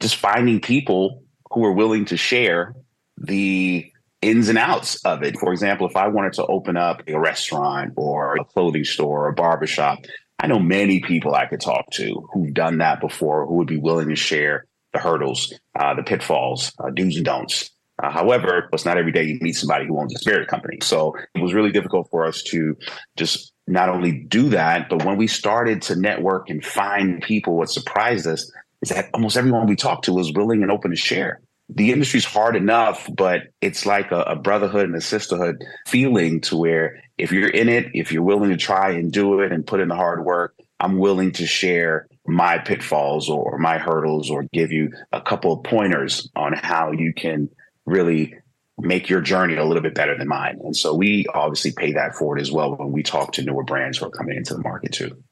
just 0.00 0.16
finding 0.16 0.60
people 0.62 1.22
who 1.50 1.60
were 1.60 1.72
willing 1.72 2.06
to 2.06 2.16
share 2.16 2.74
the 3.18 3.92
ins 4.22 4.48
and 4.48 4.56
outs 4.56 5.04
of 5.04 5.22
it. 5.22 5.38
For 5.38 5.52
example, 5.52 5.86
if 5.86 5.96
I 5.96 6.08
wanted 6.08 6.32
to 6.34 6.46
open 6.46 6.78
up 6.78 7.02
a 7.06 7.18
restaurant 7.20 7.92
or 7.96 8.36
a 8.36 8.44
clothing 8.44 8.84
store 8.84 9.26
or 9.26 9.28
a 9.28 9.34
barbershop, 9.34 9.98
I 10.38 10.46
know 10.46 10.58
many 10.58 11.00
people 11.00 11.34
I 11.34 11.44
could 11.44 11.60
talk 11.60 11.90
to 11.92 12.26
who've 12.32 12.54
done 12.54 12.78
that 12.78 13.02
before 13.02 13.46
who 13.46 13.56
would 13.56 13.68
be 13.68 13.76
willing 13.76 14.08
to 14.08 14.16
share 14.16 14.64
the 14.96 15.02
hurdles, 15.02 15.52
uh, 15.78 15.94
the 15.94 16.02
pitfalls, 16.02 16.72
uh, 16.78 16.90
do's 16.90 17.16
and 17.16 17.24
don'ts. 17.24 17.70
Uh, 18.02 18.10
however, 18.10 18.68
it's 18.72 18.84
not 18.84 18.98
every 18.98 19.12
day 19.12 19.24
you 19.24 19.38
meet 19.40 19.54
somebody 19.54 19.86
who 19.86 19.98
owns 19.98 20.14
a 20.14 20.18
spirit 20.18 20.48
company. 20.48 20.78
So 20.82 21.16
it 21.34 21.40
was 21.40 21.54
really 21.54 21.72
difficult 21.72 22.10
for 22.10 22.26
us 22.26 22.42
to 22.44 22.76
just 23.16 23.52
not 23.66 23.88
only 23.88 24.12
do 24.12 24.50
that, 24.50 24.88
but 24.88 25.04
when 25.04 25.16
we 25.16 25.26
started 25.26 25.80
to 25.82 25.96
network 25.96 26.50
and 26.50 26.64
find 26.64 27.22
people, 27.22 27.56
what 27.56 27.70
surprised 27.70 28.26
us 28.26 28.52
is 28.82 28.90
that 28.90 29.08
almost 29.14 29.36
everyone 29.36 29.66
we 29.66 29.76
talked 29.76 30.04
to 30.04 30.12
was 30.12 30.32
willing 30.32 30.62
and 30.62 30.70
open 30.70 30.90
to 30.90 30.96
share 30.96 31.40
the 31.68 31.92
industry's 31.92 32.24
hard 32.24 32.54
enough, 32.54 33.08
but 33.12 33.48
it's 33.60 33.86
like 33.86 34.12
a, 34.12 34.20
a, 34.22 34.36
brotherhood 34.36 34.84
and 34.84 34.94
a 34.94 35.00
sisterhood 35.00 35.64
feeling 35.86 36.40
to 36.42 36.56
where 36.56 37.02
if 37.18 37.32
you're 37.32 37.48
in 37.48 37.68
it, 37.68 37.90
if 37.92 38.12
you're 38.12 38.22
willing 38.22 38.50
to 38.50 38.56
try 38.56 38.92
and 38.92 39.12
do 39.12 39.40
it 39.40 39.50
and 39.50 39.66
put 39.66 39.80
in 39.80 39.88
the 39.88 39.96
hard 39.96 40.24
work, 40.24 40.54
I'm 40.78 40.98
willing 40.98 41.32
to 41.32 41.46
share 41.46 42.06
my 42.26 42.58
pitfalls 42.58 43.28
or 43.28 43.58
my 43.58 43.78
hurdles 43.78 44.30
or 44.30 44.44
give 44.52 44.72
you 44.72 44.90
a 45.12 45.20
couple 45.20 45.52
of 45.52 45.64
pointers 45.64 46.28
on 46.36 46.52
how 46.52 46.92
you 46.92 47.12
can 47.12 47.48
really 47.84 48.34
make 48.78 49.08
your 49.08 49.20
journey 49.20 49.56
a 49.56 49.64
little 49.64 49.82
bit 49.82 49.94
better 49.94 50.16
than 50.16 50.28
mine. 50.28 50.58
And 50.62 50.76
so 50.76 50.94
we 50.94 51.26
obviously 51.32 51.72
pay 51.72 51.92
that 51.92 52.14
forward 52.14 52.40
as 52.40 52.52
well 52.52 52.76
when 52.76 52.92
we 52.92 53.02
talk 53.02 53.32
to 53.34 53.42
newer 53.42 53.64
brands 53.64 53.98
who 53.98 54.06
are 54.06 54.10
coming 54.10 54.36
into 54.36 54.54
the 54.54 54.60
market 54.60 54.92
too. 54.92 55.22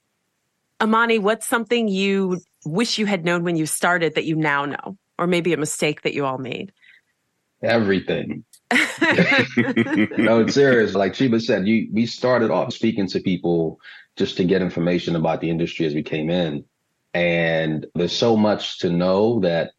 Amani, 0.81 1.19
what's 1.19 1.47
something 1.47 1.89
you 1.89 2.41
wish 2.65 2.99
you 2.99 3.07
had 3.07 3.25
known 3.25 3.45
when 3.45 3.57
you 3.57 3.67
started 3.67 4.15
that 4.15 4.25
you 4.25 4.37
now 4.37 4.65
know? 4.65 4.97
or 5.19 5.27
maybe 5.27 5.53
a 5.53 5.57
mistake 5.57 6.03
that 6.03 6.15
you 6.15 6.25
all 6.25 6.39
made? 6.39 6.73
Everything. 7.63 8.45
no, 8.71 10.41
it's 10.41 10.55
serious. 10.55 10.95
Like 10.95 11.13
Chima 11.13 11.41
said, 11.41 11.67
you 11.67 11.89
we 11.93 12.07
started 12.07 12.51
off 12.51 12.73
speaking 12.73 13.07
to 13.09 13.21
people 13.21 13.79
just 14.17 14.37
to 14.39 14.45
get 14.45 14.63
information 14.63 15.17
about 15.17 15.41
the 15.41 15.51
industry 15.51 15.87
as 15.87 15.95
we 15.95 16.03
came 16.03 16.31
in. 16.31 16.65
And 17.15 17.87
there's 17.95 18.17
so 18.17 18.37
much 18.37 18.81
to 18.81 18.91
know 18.91 19.41
that 19.41 19.71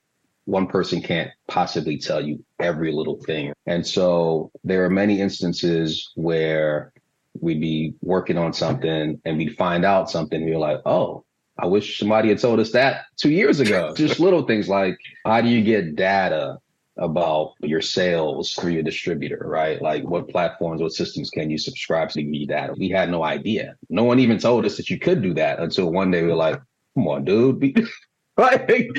one 0.45 0.67
person 0.67 1.01
can't 1.01 1.31
possibly 1.47 1.97
tell 1.97 2.21
you 2.21 2.43
every 2.59 2.91
little 2.91 3.19
thing. 3.23 3.51
And 3.65 3.85
so 3.85 4.51
there 4.63 4.85
are 4.85 4.89
many 4.89 5.19
instances 5.19 6.11
where 6.15 6.93
we'd 7.39 7.59
be 7.59 7.93
working 8.01 8.37
on 8.37 8.53
something 8.53 9.19
and 9.25 9.37
we'd 9.37 9.57
find 9.57 9.83
out 9.83 10.09
something. 10.09 10.37
And 10.37 10.49
we 10.49 10.55
are 10.55 10.59
like, 10.59 10.81
oh, 10.85 11.25
I 11.57 11.65
wish 11.65 11.99
somebody 11.99 12.29
had 12.29 12.39
told 12.39 12.59
us 12.59 12.71
that 12.71 13.05
two 13.17 13.31
years 13.31 13.59
ago. 13.59 13.93
Just 13.97 14.19
little 14.19 14.43
things 14.43 14.69
like 14.69 14.97
how 15.25 15.41
do 15.41 15.49
you 15.49 15.63
get 15.63 15.95
data 15.95 16.57
about 16.97 17.53
your 17.59 17.81
sales 17.81 18.53
through 18.53 18.71
your 18.71 18.83
distributor, 18.83 19.41
right? 19.45 19.81
Like 19.81 20.03
what 20.03 20.29
platforms, 20.29 20.81
what 20.81 20.93
systems 20.93 21.29
can 21.29 21.49
you 21.49 21.57
subscribe 21.57 22.09
to 22.11 22.23
give 22.23 22.47
data? 22.47 22.73
We 22.77 22.89
had 22.89 23.09
no 23.09 23.23
idea. 23.23 23.75
No 23.89 24.03
one 24.03 24.19
even 24.19 24.37
told 24.37 24.65
us 24.65 24.77
that 24.77 24.89
you 24.89 24.99
could 24.99 25.21
do 25.21 25.33
that 25.33 25.59
until 25.59 25.91
one 25.91 26.11
day 26.11 26.21
we 26.21 26.29
were 26.29 26.35
like, 26.35 26.61
come 26.95 27.07
on, 27.07 27.25
dude. 27.25 27.87
right. 28.37 28.89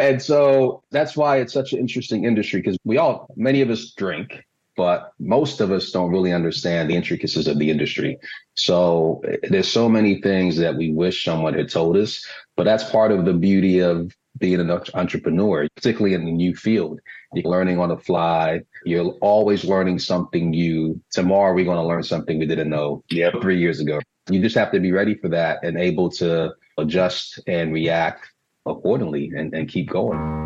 and 0.00 0.20
so 0.20 0.82
that's 0.90 1.16
why 1.16 1.38
it's 1.38 1.52
such 1.52 1.72
an 1.72 1.78
interesting 1.78 2.24
industry 2.24 2.60
because 2.60 2.78
we 2.84 2.98
all, 2.98 3.28
many 3.36 3.60
of 3.60 3.70
us 3.70 3.92
drink 3.92 4.44
but 4.76 5.12
most 5.18 5.60
of 5.60 5.72
us 5.72 5.90
don't 5.90 6.12
really 6.12 6.32
understand 6.32 6.90
the 6.90 6.94
intricacies 6.94 7.46
of 7.46 7.58
the 7.58 7.70
industry. 7.70 8.18
So 8.54 9.22
eh, 9.26 9.36
there's 9.48 9.68
so 9.68 9.88
many 9.88 10.20
things 10.20 10.56
that 10.58 10.76
we 10.76 10.92
wish 10.92 11.24
someone 11.24 11.54
had 11.54 11.70
told 11.70 11.96
us, 11.96 12.24
but 12.56 12.64
that's 12.64 12.84
part 12.90 13.10
of 13.10 13.24
the 13.24 13.32
beauty 13.32 13.80
of 13.80 14.12
being 14.38 14.60
an 14.60 14.70
entrepreneur, 14.92 15.66
particularly 15.76 16.14
in 16.14 16.26
the 16.26 16.32
new 16.32 16.54
field. 16.54 17.00
You're 17.32 17.50
learning 17.50 17.80
on 17.80 17.88
the 17.88 17.96
fly. 17.96 18.60
You're 18.84 19.12
always 19.22 19.64
learning 19.64 19.98
something 19.98 20.50
new. 20.50 21.00
Tomorrow 21.10 21.54
we're 21.54 21.64
going 21.64 21.78
to 21.78 21.82
learn 21.82 22.02
something 22.02 22.38
we 22.38 22.46
didn't 22.46 22.68
know 22.68 23.02
yep. 23.08 23.34
three 23.40 23.58
years 23.58 23.80
ago. 23.80 24.00
You 24.30 24.42
just 24.42 24.56
have 24.56 24.72
to 24.72 24.80
be 24.80 24.92
ready 24.92 25.14
for 25.14 25.30
that 25.30 25.64
and 25.64 25.78
able 25.78 26.10
to 26.12 26.52
adjust 26.76 27.40
and 27.46 27.72
react 27.72 28.30
accordingly 28.66 29.32
and, 29.36 29.54
and 29.54 29.68
keep 29.68 29.88
going. 29.90 30.36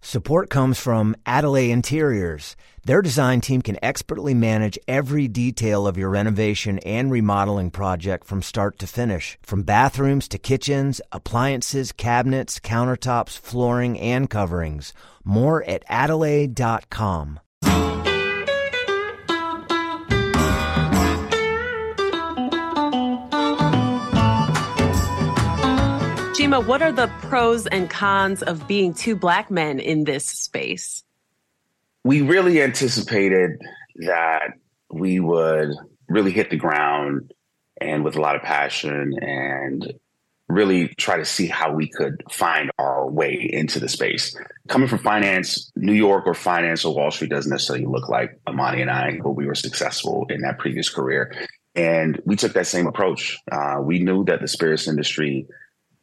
Support 0.00 0.48
comes 0.48 0.78
from 0.78 1.14
Adelaide 1.26 1.70
Interiors. 1.70 2.56
Their 2.84 3.02
design 3.02 3.40
team 3.40 3.62
can 3.62 3.82
expertly 3.82 4.34
manage 4.34 4.78
every 4.88 5.28
detail 5.28 5.86
of 5.86 5.98
your 5.98 6.10
renovation 6.10 6.78
and 6.80 7.10
remodeling 7.10 7.70
project 7.70 8.26
from 8.26 8.42
start 8.42 8.78
to 8.78 8.86
finish. 8.86 9.38
From 9.42 9.62
bathrooms 9.62 10.28
to 10.28 10.38
kitchens, 10.38 11.00
appliances, 11.12 11.92
cabinets, 11.92 12.58
countertops, 12.58 13.38
flooring, 13.38 13.98
and 13.98 14.30
coverings. 14.30 14.92
More 15.24 15.62
at 15.64 15.84
adelaide.com. 15.88 17.40
Chima, 26.38 26.64
what 26.64 26.80
are 26.82 26.92
the 26.92 27.08
pros 27.22 27.66
and 27.66 27.90
cons 27.90 28.42
of 28.42 28.68
being 28.68 28.94
two 28.94 29.16
black 29.16 29.50
men 29.50 29.80
in 29.80 30.04
this 30.04 30.24
space? 30.24 31.02
We 32.08 32.22
really 32.22 32.62
anticipated 32.62 33.60
that 33.96 34.54
we 34.90 35.20
would 35.20 35.74
really 36.08 36.30
hit 36.30 36.48
the 36.48 36.56
ground 36.56 37.34
and 37.82 38.02
with 38.02 38.16
a 38.16 38.20
lot 38.22 38.34
of 38.34 38.40
passion 38.40 39.12
and 39.20 39.92
really 40.48 40.88
try 40.96 41.18
to 41.18 41.26
see 41.26 41.48
how 41.48 41.74
we 41.74 41.86
could 41.86 42.22
find 42.30 42.70
our 42.78 43.06
way 43.06 43.50
into 43.52 43.78
the 43.78 43.90
space. 43.90 44.34
Coming 44.68 44.88
from 44.88 45.00
finance, 45.00 45.70
New 45.76 45.92
York 45.92 46.26
or 46.26 46.32
finance 46.32 46.82
or 46.82 46.94
Wall 46.94 47.10
Street 47.10 47.28
doesn't 47.28 47.50
necessarily 47.50 47.84
look 47.84 48.08
like 48.08 48.40
Amani 48.46 48.80
and 48.80 48.90
I, 48.90 49.20
but 49.22 49.32
we 49.32 49.44
were 49.44 49.54
successful 49.54 50.24
in 50.30 50.40
that 50.40 50.58
previous 50.58 50.88
career. 50.88 51.34
And 51.74 52.22
we 52.24 52.36
took 52.36 52.54
that 52.54 52.66
same 52.66 52.86
approach. 52.86 53.36
Uh, 53.52 53.82
we 53.82 53.98
knew 53.98 54.24
that 54.24 54.40
the 54.40 54.48
spirits 54.48 54.88
industry 54.88 55.46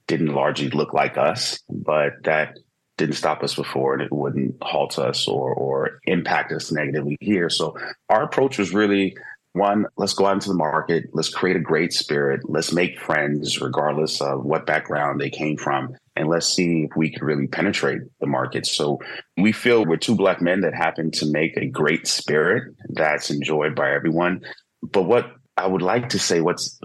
didn't 0.06 0.36
largely 0.36 0.70
look 0.70 0.94
like 0.94 1.18
us, 1.18 1.64
but 1.68 2.12
that 2.26 2.60
didn't 2.98 3.16
stop 3.16 3.44
us 3.44 3.56
before 3.56 3.94
and 3.94 4.02
it 4.02 4.12
wouldn't 4.12 4.56
halt 4.62 4.98
us 4.98 5.28
or 5.28 5.54
or 5.54 6.00
impact 6.06 6.52
us 6.52 6.72
negatively 6.72 7.18
here. 7.20 7.50
So 7.50 7.78
our 8.10 8.24
approach 8.24 8.58
was 8.58 8.74
really 8.74 9.16
one, 9.56 9.86
let's 9.96 10.14
go 10.14 10.26
out 10.26 10.34
into 10.34 10.50
the 10.50 10.56
market, 10.56 11.06
let's 11.14 11.30
create 11.30 11.56
a 11.56 11.62
great 11.62 11.94
spirit, 11.94 12.42
let's 12.44 12.74
make 12.74 13.00
friends 13.00 13.62
regardless 13.62 14.22
of 14.22 14.44
what 14.44 14.66
background 14.66 15.22
they 15.22 15.30
came 15.30 15.56
from, 15.56 15.96
and 16.18 16.28
let's 16.28 16.48
see 16.48 16.84
if 16.84 16.92
we 16.98 17.10
can 17.10 17.26
really 17.26 17.48
penetrate 17.48 18.02
the 18.20 18.28
market. 18.28 18.66
So 18.66 19.00
we 19.38 19.54
feel 19.54 19.86
we're 19.86 19.96
two 19.96 20.16
black 20.16 20.42
men 20.42 20.62
that 20.62 20.74
happen 20.74 21.10
to 21.12 21.26
make 21.26 21.56
a 21.56 21.68
great 21.68 22.06
spirit 22.06 22.76
that's 22.90 23.30
enjoyed 23.30 23.76
by 23.76 23.94
everyone. 23.94 24.42
But 24.84 25.04
what 25.04 25.32
I 25.56 25.68
would 25.68 25.82
like 25.82 26.10
to 26.10 26.20
say, 26.20 26.42
what's 26.42 26.78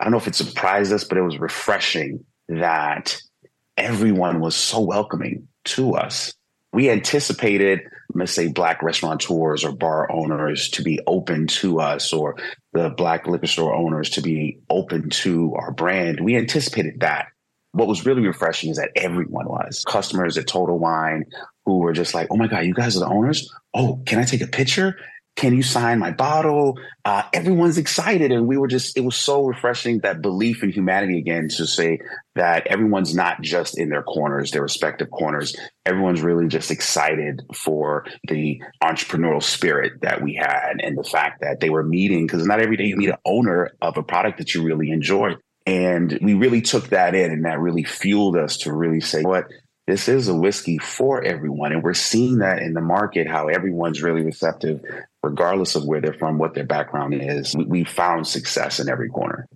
I 0.00 0.04
don't 0.04 0.12
know 0.12 0.18
if 0.18 0.26
it 0.26 0.34
surprised 0.34 0.92
us, 0.92 1.04
but 1.04 1.18
it 1.18 1.22
was 1.22 1.38
refreshing 1.38 2.24
that 2.48 3.20
everyone 3.76 4.40
was 4.40 4.56
so 4.56 4.80
welcoming 4.80 5.48
to 5.66 5.94
us. 5.94 6.34
We 6.72 6.90
anticipated, 6.90 7.80
let's 8.14 8.32
say, 8.32 8.48
Black 8.48 8.82
restaurateurs 8.82 9.64
or 9.64 9.72
bar 9.72 10.10
owners 10.12 10.68
to 10.70 10.82
be 10.82 11.00
open 11.06 11.46
to 11.46 11.80
us, 11.80 12.12
or 12.12 12.36
the 12.72 12.90
Black 12.90 13.26
liquor 13.26 13.46
store 13.46 13.74
owners 13.74 14.10
to 14.10 14.20
be 14.20 14.60
open 14.68 15.10
to 15.10 15.54
our 15.56 15.72
brand. 15.72 16.20
We 16.20 16.36
anticipated 16.36 17.00
that. 17.00 17.28
What 17.72 17.88
was 17.88 18.06
really 18.06 18.26
refreshing 18.26 18.70
is 18.70 18.78
that 18.78 18.90
everyone 18.96 19.48
was. 19.48 19.84
Customers 19.86 20.38
at 20.38 20.46
Total 20.46 20.78
Wine 20.78 21.24
who 21.66 21.78
were 21.78 21.92
just 21.92 22.14
like, 22.14 22.28
oh 22.30 22.36
my 22.36 22.46
God, 22.46 22.64
you 22.64 22.72
guys 22.72 22.96
are 22.96 23.00
the 23.00 23.08
owners? 23.08 23.52
Oh, 23.74 24.02
can 24.06 24.18
I 24.18 24.24
take 24.24 24.40
a 24.40 24.46
picture? 24.46 24.96
Can 25.36 25.54
you 25.54 25.62
sign 25.62 25.98
my 25.98 26.10
bottle? 26.10 26.78
Uh, 27.04 27.22
everyone's 27.32 27.76
excited. 27.76 28.32
And 28.32 28.46
we 28.46 28.56
were 28.56 28.68
just, 28.68 28.96
it 28.96 29.02
was 29.02 29.16
so 29.16 29.44
refreshing 29.44 30.00
that 30.00 30.22
belief 30.22 30.62
in 30.62 30.70
humanity 30.70 31.18
again 31.18 31.48
to 31.50 31.66
say 31.66 32.00
that 32.34 32.66
everyone's 32.66 33.14
not 33.14 33.42
just 33.42 33.78
in 33.78 33.90
their 33.90 34.02
corners, 34.02 34.50
their 34.50 34.62
respective 34.62 35.10
corners. 35.10 35.54
Everyone's 35.84 36.22
really 36.22 36.48
just 36.48 36.70
excited 36.70 37.42
for 37.54 38.06
the 38.26 38.62
entrepreneurial 38.82 39.42
spirit 39.42 40.00
that 40.00 40.22
we 40.22 40.34
had 40.34 40.80
and 40.82 40.96
the 40.96 41.04
fact 41.04 41.42
that 41.42 41.60
they 41.60 41.68
were 41.68 41.84
meeting, 41.84 42.26
because 42.26 42.46
not 42.46 42.60
every 42.60 42.78
day 42.78 42.84
you 42.84 42.96
meet 42.96 43.10
an 43.10 43.16
owner 43.26 43.72
of 43.82 43.98
a 43.98 44.02
product 44.02 44.38
that 44.38 44.54
you 44.54 44.62
really 44.62 44.90
enjoy. 44.90 45.34
And 45.66 46.18
we 46.22 46.34
really 46.34 46.62
took 46.62 46.88
that 46.90 47.14
in 47.14 47.30
and 47.30 47.44
that 47.44 47.58
really 47.58 47.82
fueled 47.82 48.36
us 48.36 48.58
to 48.58 48.72
really 48.72 49.00
say, 49.00 49.22
what, 49.22 49.46
this 49.86 50.08
is 50.08 50.26
a 50.28 50.34
whiskey 50.34 50.78
for 50.78 51.22
everyone. 51.22 51.72
And 51.72 51.82
we're 51.82 51.94
seeing 51.94 52.38
that 52.38 52.60
in 52.60 52.74
the 52.74 52.80
market, 52.80 53.28
how 53.28 53.46
everyone's 53.46 54.02
really 54.02 54.22
receptive, 54.22 54.80
regardless 55.22 55.76
of 55.76 55.84
where 55.84 56.00
they're 56.00 56.12
from, 56.12 56.38
what 56.38 56.54
their 56.54 56.64
background 56.64 57.14
is. 57.14 57.54
We, 57.56 57.84
found 57.84 58.26
success 58.26 58.80
in 58.80 58.88
every 58.88 59.08
corner. 59.08 59.46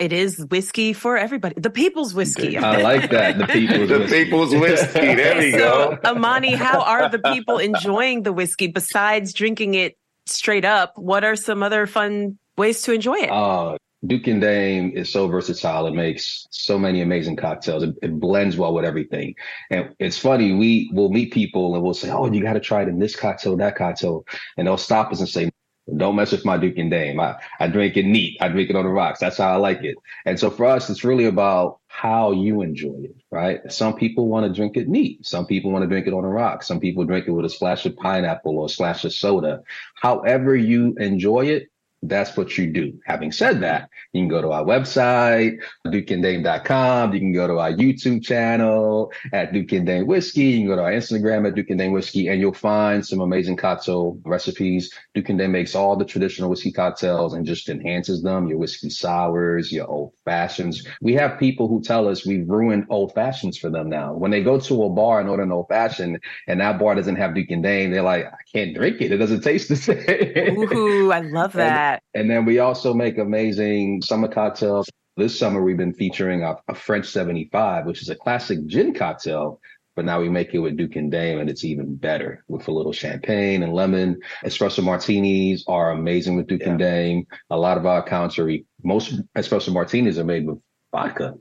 It 0.00 0.12
is 0.12 0.44
whiskey 0.50 0.92
for 0.92 1.16
everybody. 1.16 1.60
The 1.60 1.70
people's 1.70 2.12
whiskey. 2.12 2.58
I 2.58 2.80
like 2.80 3.10
that. 3.10 3.38
The 3.38 3.46
people's 3.46 3.88
the 3.88 3.98
whiskey. 4.00 4.24
people's 4.24 4.54
whiskey. 4.54 5.14
There 5.14 5.38
we 5.38 5.52
so, 5.52 5.58
go. 5.58 5.98
Amani, 6.10 6.54
how 6.54 6.80
are 6.80 7.08
the 7.08 7.20
people 7.20 7.58
enjoying 7.58 8.24
the 8.24 8.32
whiskey 8.32 8.66
besides 8.66 9.32
drinking 9.32 9.74
it 9.74 9.96
straight 10.26 10.64
up? 10.64 10.94
What 10.96 11.22
are 11.22 11.36
some 11.36 11.62
other 11.62 11.86
fun 11.86 12.38
ways 12.56 12.82
to 12.82 12.92
enjoy 12.92 13.16
it? 13.16 13.30
Uh, 13.30 13.76
Duke 14.06 14.26
and 14.28 14.40
Dame 14.40 14.92
is 14.94 15.12
so 15.12 15.28
versatile. 15.28 15.86
It 15.86 15.94
makes 15.94 16.46
so 16.50 16.78
many 16.78 17.02
amazing 17.02 17.36
cocktails. 17.36 17.82
It, 17.82 17.94
it, 18.02 18.18
blends 18.18 18.56
well 18.56 18.72
with 18.72 18.84
everything. 18.84 19.34
And 19.70 19.94
it's 19.98 20.18
funny, 20.18 20.54
we 20.54 20.90
will 20.94 21.10
meet 21.10 21.32
people 21.32 21.74
and 21.74 21.82
we'll 21.82 21.92
say, 21.92 22.10
Oh, 22.10 22.30
you 22.30 22.42
got 22.42 22.54
to 22.54 22.60
try 22.60 22.82
it 22.82 22.88
in 22.88 22.98
this 22.98 23.14
cocktail, 23.14 23.56
that 23.58 23.76
cocktail. 23.76 24.24
And 24.56 24.66
they'll 24.66 24.78
stop 24.78 25.12
us 25.12 25.20
and 25.20 25.28
say, 25.28 25.50
don't 25.96 26.16
mess 26.16 26.32
with 26.32 26.44
my 26.44 26.56
Duke 26.56 26.78
and 26.78 26.90
Dame. 26.90 27.20
I, 27.20 27.36
I 27.58 27.66
drink 27.66 27.96
it 27.96 28.04
neat. 28.04 28.36
I 28.40 28.48
drink 28.48 28.70
it 28.70 28.76
on 28.76 28.84
the 28.84 28.90
rocks. 28.90 29.20
That's 29.20 29.38
how 29.38 29.52
I 29.52 29.56
like 29.56 29.82
it. 29.82 29.96
And 30.24 30.38
so 30.38 30.50
for 30.50 30.66
us, 30.66 30.88
it's 30.88 31.04
really 31.04 31.24
about 31.24 31.80
how 31.88 32.32
you 32.32 32.62
enjoy 32.62 32.96
it, 33.04 33.16
right? 33.30 33.60
Some 33.70 33.94
people 33.96 34.28
want 34.28 34.46
to 34.46 34.52
drink 34.52 34.76
it 34.76 34.88
neat. 34.88 35.26
Some 35.26 35.46
people 35.46 35.70
want 35.70 35.82
to 35.82 35.88
drink 35.88 36.06
it 36.06 36.14
on 36.14 36.22
the 36.22 36.28
rocks. 36.28 36.66
Some 36.68 36.80
people 36.80 37.04
drink 37.04 37.26
it 37.26 37.32
with 37.32 37.44
a 37.44 37.50
splash 37.50 37.86
of 37.86 37.96
pineapple 37.96 38.58
or 38.58 38.66
a 38.66 38.68
splash 38.68 39.04
of 39.04 39.12
soda. 39.12 39.62
However 39.96 40.54
you 40.54 40.94
enjoy 40.98 41.46
it, 41.46 41.68
that's 42.02 42.36
what 42.36 42.56
you 42.56 42.66
do. 42.72 42.98
Having 43.04 43.32
said 43.32 43.60
that, 43.60 43.90
you 44.12 44.22
can 44.22 44.28
go 44.28 44.40
to 44.40 44.52
our 44.52 44.64
website, 44.64 45.58
dukeanddame.com. 45.86 47.12
You 47.12 47.20
can 47.20 47.32
go 47.32 47.46
to 47.46 47.58
our 47.58 47.72
YouTube 47.72 48.22
channel 48.22 49.12
at 49.32 49.52
Duke 49.52 49.72
and 49.72 49.86
Dame 49.86 50.06
Whiskey. 50.06 50.44
You 50.44 50.58
can 50.60 50.66
go 50.68 50.76
to 50.76 50.82
our 50.82 50.92
Instagram 50.92 51.46
at 51.46 51.54
Duke 51.54 51.68
and 51.68 51.78
Dame 51.78 51.92
Whiskey 51.92 52.28
and 52.28 52.40
you'll 52.40 52.54
find 52.54 53.06
some 53.06 53.20
amazing 53.20 53.56
cocktail 53.56 54.18
recipes. 54.24 54.92
Duke 55.14 55.28
and 55.28 55.38
Dame 55.38 55.52
makes 55.52 55.74
all 55.74 55.94
the 55.94 56.04
traditional 56.06 56.48
whiskey 56.48 56.72
cocktails 56.72 57.34
and 57.34 57.44
just 57.44 57.68
enhances 57.68 58.22
them. 58.22 58.46
Your 58.48 58.58
whiskey 58.58 58.88
sours, 58.88 59.70
your 59.70 59.86
old 59.86 60.14
fashions. 60.24 60.86
We 61.02 61.14
have 61.14 61.38
people 61.38 61.68
who 61.68 61.82
tell 61.82 62.08
us 62.08 62.24
we've 62.24 62.48
ruined 62.48 62.86
old 62.88 63.12
fashions 63.14 63.58
for 63.58 63.68
them 63.68 63.90
now. 63.90 64.14
When 64.14 64.30
they 64.30 64.42
go 64.42 64.58
to 64.58 64.84
a 64.84 64.88
bar 64.88 65.20
and 65.20 65.28
order 65.28 65.42
an 65.42 65.52
old 65.52 65.68
fashioned 65.68 66.18
and 66.48 66.60
that 66.60 66.78
bar 66.78 66.94
doesn't 66.94 67.16
have 67.16 67.34
Duke 67.34 67.50
and 67.50 67.62
Dame, 67.62 67.90
they're 67.90 68.02
like, 68.02 68.24
I 68.24 68.38
can't 68.50 68.74
drink 68.74 69.02
it. 69.02 69.12
It 69.12 69.18
doesn't 69.18 69.42
taste 69.42 69.68
the 69.68 69.76
same. 69.76 70.72
Ooh, 70.72 71.12
I 71.12 71.20
love 71.20 71.52
that. 71.54 71.89
And, 71.90 72.00
and 72.14 72.30
then 72.30 72.44
we 72.44 72.58
also 72.58 72.94
make 72.94 73.18
amazing 73.18 74.02
summer 74.02 74.28
cocktails. 74.28 74.88
This 75.16 75.38
summer, 75.38 75.62
we've 75.62 75.76
been 75.76 75.94
featuring 75.94 76.42
a, 76.42 76.56
a, 76.68 76.74
French 76.74 77.06
75, 77.06 77.86
which 77.86 78.00
is 78.00 78.08
a 78.08 78.14
classic 78.14 78.64
gin 78.66 78.94
cocktail, 78.94 79.60
but 79.96 80.04
now 80.04 80.20
we 80.20 80.28
make 80.28 80.54
it 80.54 80.58
with 80.58 80.76
Duke 80.76 80.96
and 80.96 81.10
Dame, 81.10 81.40
and 81.40 81.50
it's 81.50 81.64
even 81.64 81.96
better 81.96 82.44
with 82.48 82.68
a 82.68 82.72
little 82.72 82.92
champagne 82.92 83.62
and 83.62 83.74
lemon. 83.74 84.20
Espresso 84.44 84.82
martinis 84.82 85.64
are 85.66 85.90
amazing 85.90 86.36
with 86.36 86.46
Duke 86.46 86.62
yeah. 86.62 86.70
and 86.70 86.78
Dame. 86.78 87.26
A 87.50 87.58
lot 87.58 87.76
of 87.76 87.86
our 87.86 87.98
accounts 87.98 88.38
are, 88.38 88.50
most 88.82 89.20
espresso 89.36 89.72
martinis 89.72 90.18
are 90.18 90.24
made 90.24 90.46
with 90.46 90.58
vodka. 90.92 91.34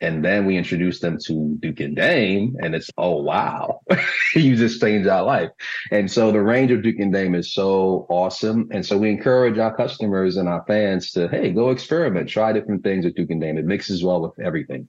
And 0.00 0.24
then 0.24 0.46
we 0.46 0.56
introduced 0.56 1.02
them 1.02 1.18
to 1.26 1.56
Duke 1.58 1.80
and 1.80 1.96
Dame, 1.96 2.56
and 2.62 2.74
it's 2.74 2.90
oh 2.96 3.22
wow, 3.22 3.80
you 4.34 4.56
just 4.56 4.80
changed 4.80 5.08
our 5.08 5.24
life. 5.24 5.50
And 5.90 6.10
so 6.10 6.30
the 6.30 6.40
range 6.40 6.70
of 6.70 6.82
Duke 6.82 7.00
and 7.00 7.12
Dame 7.12 7.34
is 7.34 7.52
so 7.52 8.06
awesome. 8.08 8.68
And 8.70 8.86
so 8.86 8.96
we 8.96 9.10
encourage 9.10 9.58
our 9.58 9.74
customers 9.74 10.36
and 10.36 10.48
our 10.48 10.64
fans 10.66 11.10
to 11.12 11.28
hey, 11.28 11.50
go 11.50 11.70
experiment, 11.70 12.28
try 12.28 12.52
different 12.52 12.84
things 12.84 13.04
with 13.04 13.16
Duke 13.16 13.30
and 13.30 13.40
Dame. 13.40 13.58
It 13.58 13.64
mixes 13.64 14.04
well 14.04 14.20
with 14.20 14.38
everything. 14.38 14.88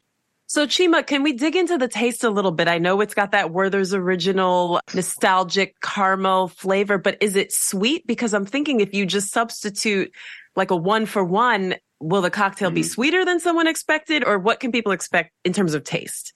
So 0.50 0.66
Chima, 0.66 1.06
can 1.06 1.22
we 1.22 1.34
dig 1.34 1.56
into 1.56 1.78
the 1.78 1.88
taste 1.88 2.24
a 2.24 2.30
little 2.32 2.52
bit? 2.52 2.68
I 2.68 2.80
know 2.80 3.02
it's 3.02 3.14
got 3.14 3.34
that 3.34 3.52
Werther's 3.52 3.94
original 3.94 4.82
nostalgic 4.96 5.80
caramel 5.80 6.48
flavor, 6.48 6.98
but 6.98 7.18
is 7.22 7.36
it 7.36 7.54
sweet? 7.54 8.08
Because 8.08 8.34
I'm 8.34 8.48
thinking 8.48 8.80
if 8.80 8.96
you 8.96 9.06
just 9.06 9.32
substitute 9.32 10.12
like 10.56 10.72
a 10.72 10.76
one 10.76 11.06
for 11.06 11.24
one, 11.24 11.76
will 12.00 12.22
the 12.22 12.30
cocktail 12.30 12.70
mm-hmm. 12.70 12.76
be 12.76 12.84
sweeter 12.84 13.26
than 13.26 13.40
someone 13.40 13.68
expected 13.68 14.24
or 14.26 14.40
what 14.40 14.60
can 14.60 14.72
people 14.72 14.92
expect 14.92 15.32
in 15.44 15.54
terms 15.54 15.74
of 15.74 15.84
taste? 15.84 16.34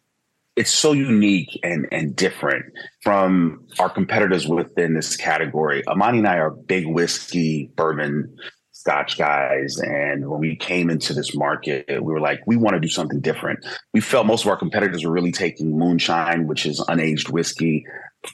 It's 0.55 0.69
so 0.69 0.91
unique 0.91 1.59
and, 1.63 1.87
and 1.91 2.15
different 2.15 2.65
from 3.01 3.65
our 3.79 3.89
competitors 3.89 4.47
within 4.47 4.93
this 4.93 5.17
category. 5.17 5.81
Amani 5.87 6.19
and 6.19 6.27
I 6.27 6.37
are 6.37 6.51
big 6.51 6.85
whiskey, 6.85 7.71
bourbon, 7.75 8.37
scotch 8.71 9.17
guys. 9.17 9.79
And 9.79 10.29
when 10.29 10.39
we 10.39 10.55
came 10.55 10.91
into 10.91 11.13
this 11.13 11.35
market, 11.35 11.85
we 11.89 12.13
were 12.13 12.19
like, 12.19 12.41
we 12.45 12.57
want 12.57 12.75
to 12.75 12.79
do 12.79 12.87
something 12.87 13.19
different. 13.19 13.65
We 13.93 14.01
felt 14.01 14.27
most 14.27 14.43
of 14.43 14.49
our 14.51 14.57
competitors 14.57 15.05
were 15.05 15.11
really 15.11 15.31
taking 15.31 15.77
moonshine, 15.79 16.45
which 16.45 16.65
is 16.65 16.79
unaged 16.81 17.29
whiskey, 17.29 17.85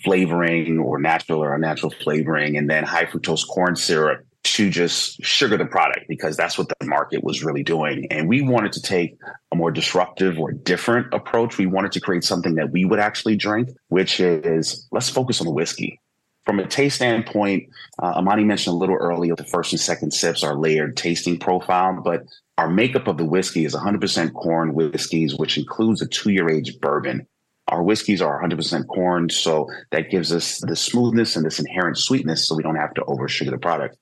flavoring 0.03 0.79
or 0.79 0.99
natural 0.99 1.41
or 1.41 1.55
unnatural 1.55 1.93
flavoring, 2.01 2.57
and 2.57 2.69
then 2.69 2.83
high 2.83 3.05
fructose 3.05 3.47
corn 3.47 3.75
syrup 3.75 4.25
to 4.43 4.69
just 4.69 5.23
sugar 5.23 5.57
the 5.57 5.65
product 5.65 6.05
because 6.07 6.37
that's 6.37 6.57
what 6.57 6.69
the 6.69 6.85
market 6.85 7.23
was 7.23 7.43
really 7.43 7.63
doing. 7.63 8.07
And 8.09 8.27
we 8.27 8.41
wanted 8.41 8.73
to 8.73 8.81
take 8.81 9.17
a 9.51 9.55
more 9.55 9.71
disruptive 9.71 10.39
or 10.39 10.51
different 10.51 11.13
approach. 11.13 11.57
We 11.57 11.65
wanted 11.65 11.91
to 11.93 11.99
create 11.99 12.23
something 12.23 12.55
that 12.55 12.71
we 12.71 12.85
would 12.85 12.99
actually 12.99 13.35
drink, 13.35 13.69
which 13.89 14.19
is 14.19 14.87
let's 14.91 15.09
focus 15.09 15.41
on 15.41 15.45
the 15.45 15.53
whiskey. 15.53 15.99
From 16.45 16.59
a 16.59 16.67
taste 16.67 16.95
standpoint, 16.95 17.69
uh, 18.01 18.13
Amani 18.15 18.43
mentioned 18.43 18.73
a 18.73 18.77
little 18.77 18.95
earlier 18.95 19.35
the 19.35 19.43
first 19.43 19.71
and 19.71 19.79
second 19.79 20.11
sips 20.11 20.43
are 20.43 20.55
layered 20.55 20.97
tasting 20.97 21.37
profile, 21.37 22.01
but 22.03 22.23
our 22.57 22.69
makeup 22.69 23.07
of 23.07 23.17
the 23.17 23.25
whiskey 23.25 23.65
is 23.65 23.75
100% 23.75 24.33
corn 24.33 24.73
whiskeys, 24.73 25.35
which 25.37 25.57
includes 25.57 26.01
a 26.01 26.07
two 26.07 26.31
year 26.31 26.49
age 26.49 26.79
bourbon. 26.79 27.27
Our 27.67 27.83
whiskeys 27.83 28.21
are 28.21 28.41
100% 28.41 28.87
corn, 28.87 29.29
so 29.29 29.67
that 29.91 30.09
gives 30.09 30.33
us 30.33 30.59
the 30.59 30.75
smoothness 30.75 31.35
and 31.35 31.45
this 31.45 31.59
inherent 31.59 31.97
sweetness 31.97 32.47
so 32.47 32.55
we 32.55 32.63
don't 32.63 32.75
have 32.77 32.95
to 32.95 33.01
oversugar 33.01 33.51
the 33.51 33.59
product. 33.59 33.95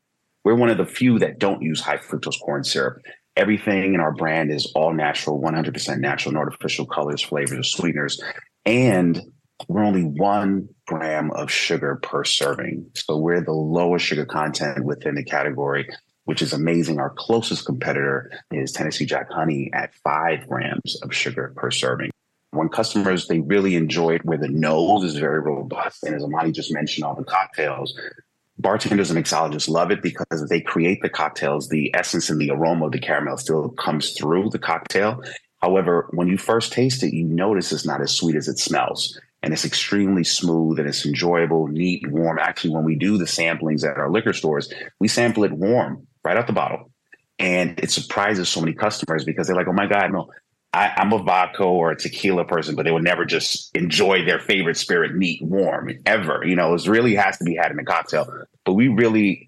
We're 0.48 0.56
one 0.56 0.70
of 0.70 0.78
the 0.78 0.86
few 0.86 1.20
that 1.20 1.40
don't 1.40 1.62
use 1.62 1.82
high 1.82 1.98
fructose 1.98 2.40
corn 2.40 2.64
syrup. 2.64 3.02
Everything 3.36 3.94
in 3.94 4.00
our 4.00 4.14
brand 4.14 4.50
is 4.50 4.72
all 4.76 4.94
natural, 4.94 5.42
100% 5.42 6.00
natural, 6.00 6.34
no 6.34 6.40
artificial 6.40 6.86
colors, 6.86 7.22
flavors, 7.22 7.60
or 7.60 7.64
sweeteners. 7.64 8.24
And 8.66 9.22
we're 9.68 9.84
only 9.84 10.04
one 10.04 10.70
gram 10.86 11.32
of 11.32 11.52
sugar 11.52 12.00
per 12.02 12.24
serving. 12.24 12.90
So 12.96 13.18
we're 13.18 13.42
the 13.42 13.52
lowest 13.52 14.06
sugar 14.06 14.26
content 14.26 14.86
within 14.86 15.16
the 15.16 15.24
category, 15.26 15.90
which 16.24 16.42
is 16.42 16.54
amazing. 16.54 16.98
Our 16.98 17.10
closest 17.18 17.66
competitor 17.66 18.32
is 18.50 18.72
Tennessee 18.72 19.06
Jack 19.06 19.30
Honey 19.30 19.70
at 19.74 19.96
five 19.96 20.48
grams 20.48 20.98
of 21.04 21.14
sugar 21.14 21.52
per 21.58 21.72
serving. 21.72 22.12
When 22.52 22.70
customers, 22.70 23.28
they 23.28 23.42
really 23.42 23.76
enjoy 23.76 24.16
it 24.16 24.24
where 24.24 24.38
the 24.38 24.48
nose 24.48 25.04
is 25.04 25.18
very 25.18 25.42
robust. 25.42 26.06
And 26.06 26.16
as 26.16 26.24
Amani 26.24 26.54
just 26.54 26.74
mentioned, 26.74 27.04
all 27.04 27.16
the 27.16 27.26
cocktails, 27.26 27.94
bartenders 28.60 29.12
and 29.12 29.24
mixologists 29.24 29.70
love 29.70 29.92
it 29.92 30.02
because 30.02 30.48
they 30.50 30.62
create 30.62 31.02
the 31.02 31.10
cocktails, 31.10 31.70
the 31.70 31.94
essence 31.96 32.30
and 32.30 32.40
the 32.40 32.52
aroma 32.52 32.88
of 32.88 32.92
the 32.92 33.00
caramel 33.00 33.38
still 33.38 33.70
comes 33.70 34.12
through 34.14 34.50
the 34.50 34.60
cocktail. 34.60 35.24
However, 35.62 36.08
when 36.12 36.28
you 36.28 36.38
first 36.38 36.72
taste 36.72 37.04
it, 37.04 37.14
you 37.14 37.24
notice 37.24 37.72
it's 37.72 37.86
not 37.86 38.02
as 38.02 38.12
sweet 38.12 38.36
as 38.36 38.48
it 38.48 38.60
smells. 38.60 39.20
And 39.44 39.54
it's 39.54 39.66
extremely 39.66 40.24
smooth 40.24 40.80
and 40.80 40.88
it's 40.88 41.06
enjoyable, 41.06 41.68
neat, 41.68 42.10
warm. 42.12 42.40
Actually, 42.40 42.72
when 42.72 42.84
we 42.84 42.96
do 42.96 43.18
the 43.18 43.26
samplings 43.26 43.88
at 43.88 43.98
our 43.98 44.10
liquor 44.10 44.34
stores, 44.34 44.72
we 45.00 45.08
sample 45.08 45.44
it 45.44 45.52
warm 45.52 46.08
right 46.24 46.38
out 46.38 46.48
the 46.48 46.54
bottle. 46.54 46.92
And 47.40 47.80
it 47.80 47.92
surprises 47.92 48.50
so 48.50 48.60
many 48.62 48.74
customers 48.74 49.24
because 49.24 49.46
they're 49.46 49.56
like, 49.56 49.68
oh 49.68 49.74
my 49.74 49.86
God, 49.86 50.12
no, 50.12 50.32
I, 50.74 50.92
am 50.98 51.14
a 51.14 51.24
vodka 51.24 51.64
or 51.64 51.92
a 51.92 51.96
tequila 51.96 52.46
person, 52.46 52.76
but 52.76 52.84
they 52.84 52.92
would 52.92 53.04
never 53.04 53.26
just 53.26 53.76
enjoy 53.76 54.26
their 54.26 54.40
favorite 54.40 54.78
spirit 54.78 55.16
neat, 55.16 55.42
warm, 55.42 55.92
ever. 56.06 56.44
You 56.46 56.56
know, 56.56 56.74
it 56.74 56.88
really 56.88 57.16
has 57.16 57.38
to 57.38 57.44
be 57.44 57.56
had 57.56 57.72
in 57.72 57.80
a 57.80 57.86
cocktail. 57.86 58.28
But 58.66 58.74
we 58.74 58.88
really 58.88 59.48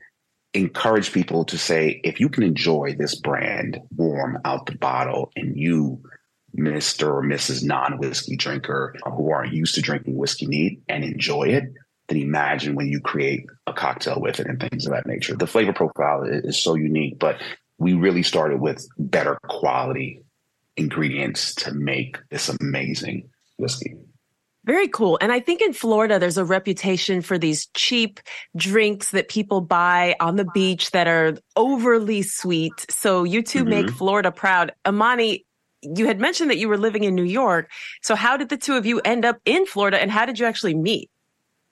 encourage 0.54 1.12
people 1.12 1.46
to 1.46 1.58
say, 1.58 2.02
if 2.04 2.20
you 2.20 2.30
can 2.30 2.44
enjoy 2.44 2.96
this 2.98 3.16
brand 3.16 3.80
warm 3.96 4.40
out 4.46 4.66
the 4.66 4.78
bottle 4.78 5.32
and 5.36 5.56
you, 5.58 6.02
Mr. 6.58 7.08
or 7.08 7.24
Mrs. 7.24 7.64
non 7.64 8.00
whiskey 8.00 8.36
drinker 8.36 8.96
who 9.06 9.30
aren't 9.30 9.54
used 9.54 9.76
to 9.76 9.82
drinking 9.82 10.18
whiskey 10.18 10.48
neat 10.48 10.82
and 10.88 11.04
enjoy 11.04 11.44
it, 11.44 11.66
then 12.08 12.18
imagine 12.18 12.76
when 12.76 12.88
you 12.88 13.00
create 13.00 13.46
a 13.68 13.74
cocktail 13.74 14.20
with 14.20 14.40
it 14.40 14.48
and 14.48 14.60
things 14.60 14.88
of 14.88 14.94
that 14.94 15.06
nature. 15.06 15.36
The 15.36 15.46
flavor 15.46 15.74
profile 15.74 16.24
is 16.24 16.62
so 16.62 16.74
unique, 16.74 17.20
but 17.20 17.40
we 17.78 17.94
really 17.94 18.24
started 18.24 18.60
with 18.60 18.86
better 18.98 19.38
quality 19.44 20.24
ingredients 20.80 21.54
to 21.56 21.74
make 21.74 22.18
this 22.30 22.50
amazing 22.62 23.30
whiskey. 23.58 23.96
Very 24.66 24.88
cool. 24.88 25.18
And 25.22 25.32
I 25.32 25.40
think 25.40 25.62
in 25.62 25.74
Florida, 25.74 26.20
there's 26.20 26.38
a 26.38 26.46
reputation 26.46 27.22
for 27.22 27.38
these 27.38 27.68
cheap 27.74 28.20
drinks 28.56 29.12
that 29.12 29.30
people 29.30 29.62
buy 29.62 30.16
on 30.20 30.36
the 30.36 30.46
beach 30.54 30.92
that 30.92 31.08
are 31.08 31.38
overly 31.56 32.22
sweet. 32.22 32.74
So 32.90 33.24
you 33.24 33.42
2 33.42 33.60
mm-hmm. 33.60 33.70
make 33.70 33.90
Florida 33.90 34.32
proud. 34.32 34.74
Amani, 34.86 35.46
you 35.82 36.08
had 36.08 36.20
mentioned 36.20 36.52
that 36.52 36.58
you 36.58 36.68
were 36.68 36.78
living 36.78 37.04
in 37.04 37.16
New 37.16 37.24
York. 37.24 37.72
So 38.02 38.16
how 38.16 38.38
did 38.38 38.50
the 38.50 38.58
two 38.58 38.76
of 38.76 38.86
you 38.86 39.00
end 39.00 39.26
up 39.26 39.38
in 39.46 39.66
Florida 39.66 40.00
and 40.00 40.12
how 40.12 40.26
did 40.26 40.38
you 40.38 40.46
actually 40.46 40.76
meet? 40.76 41.10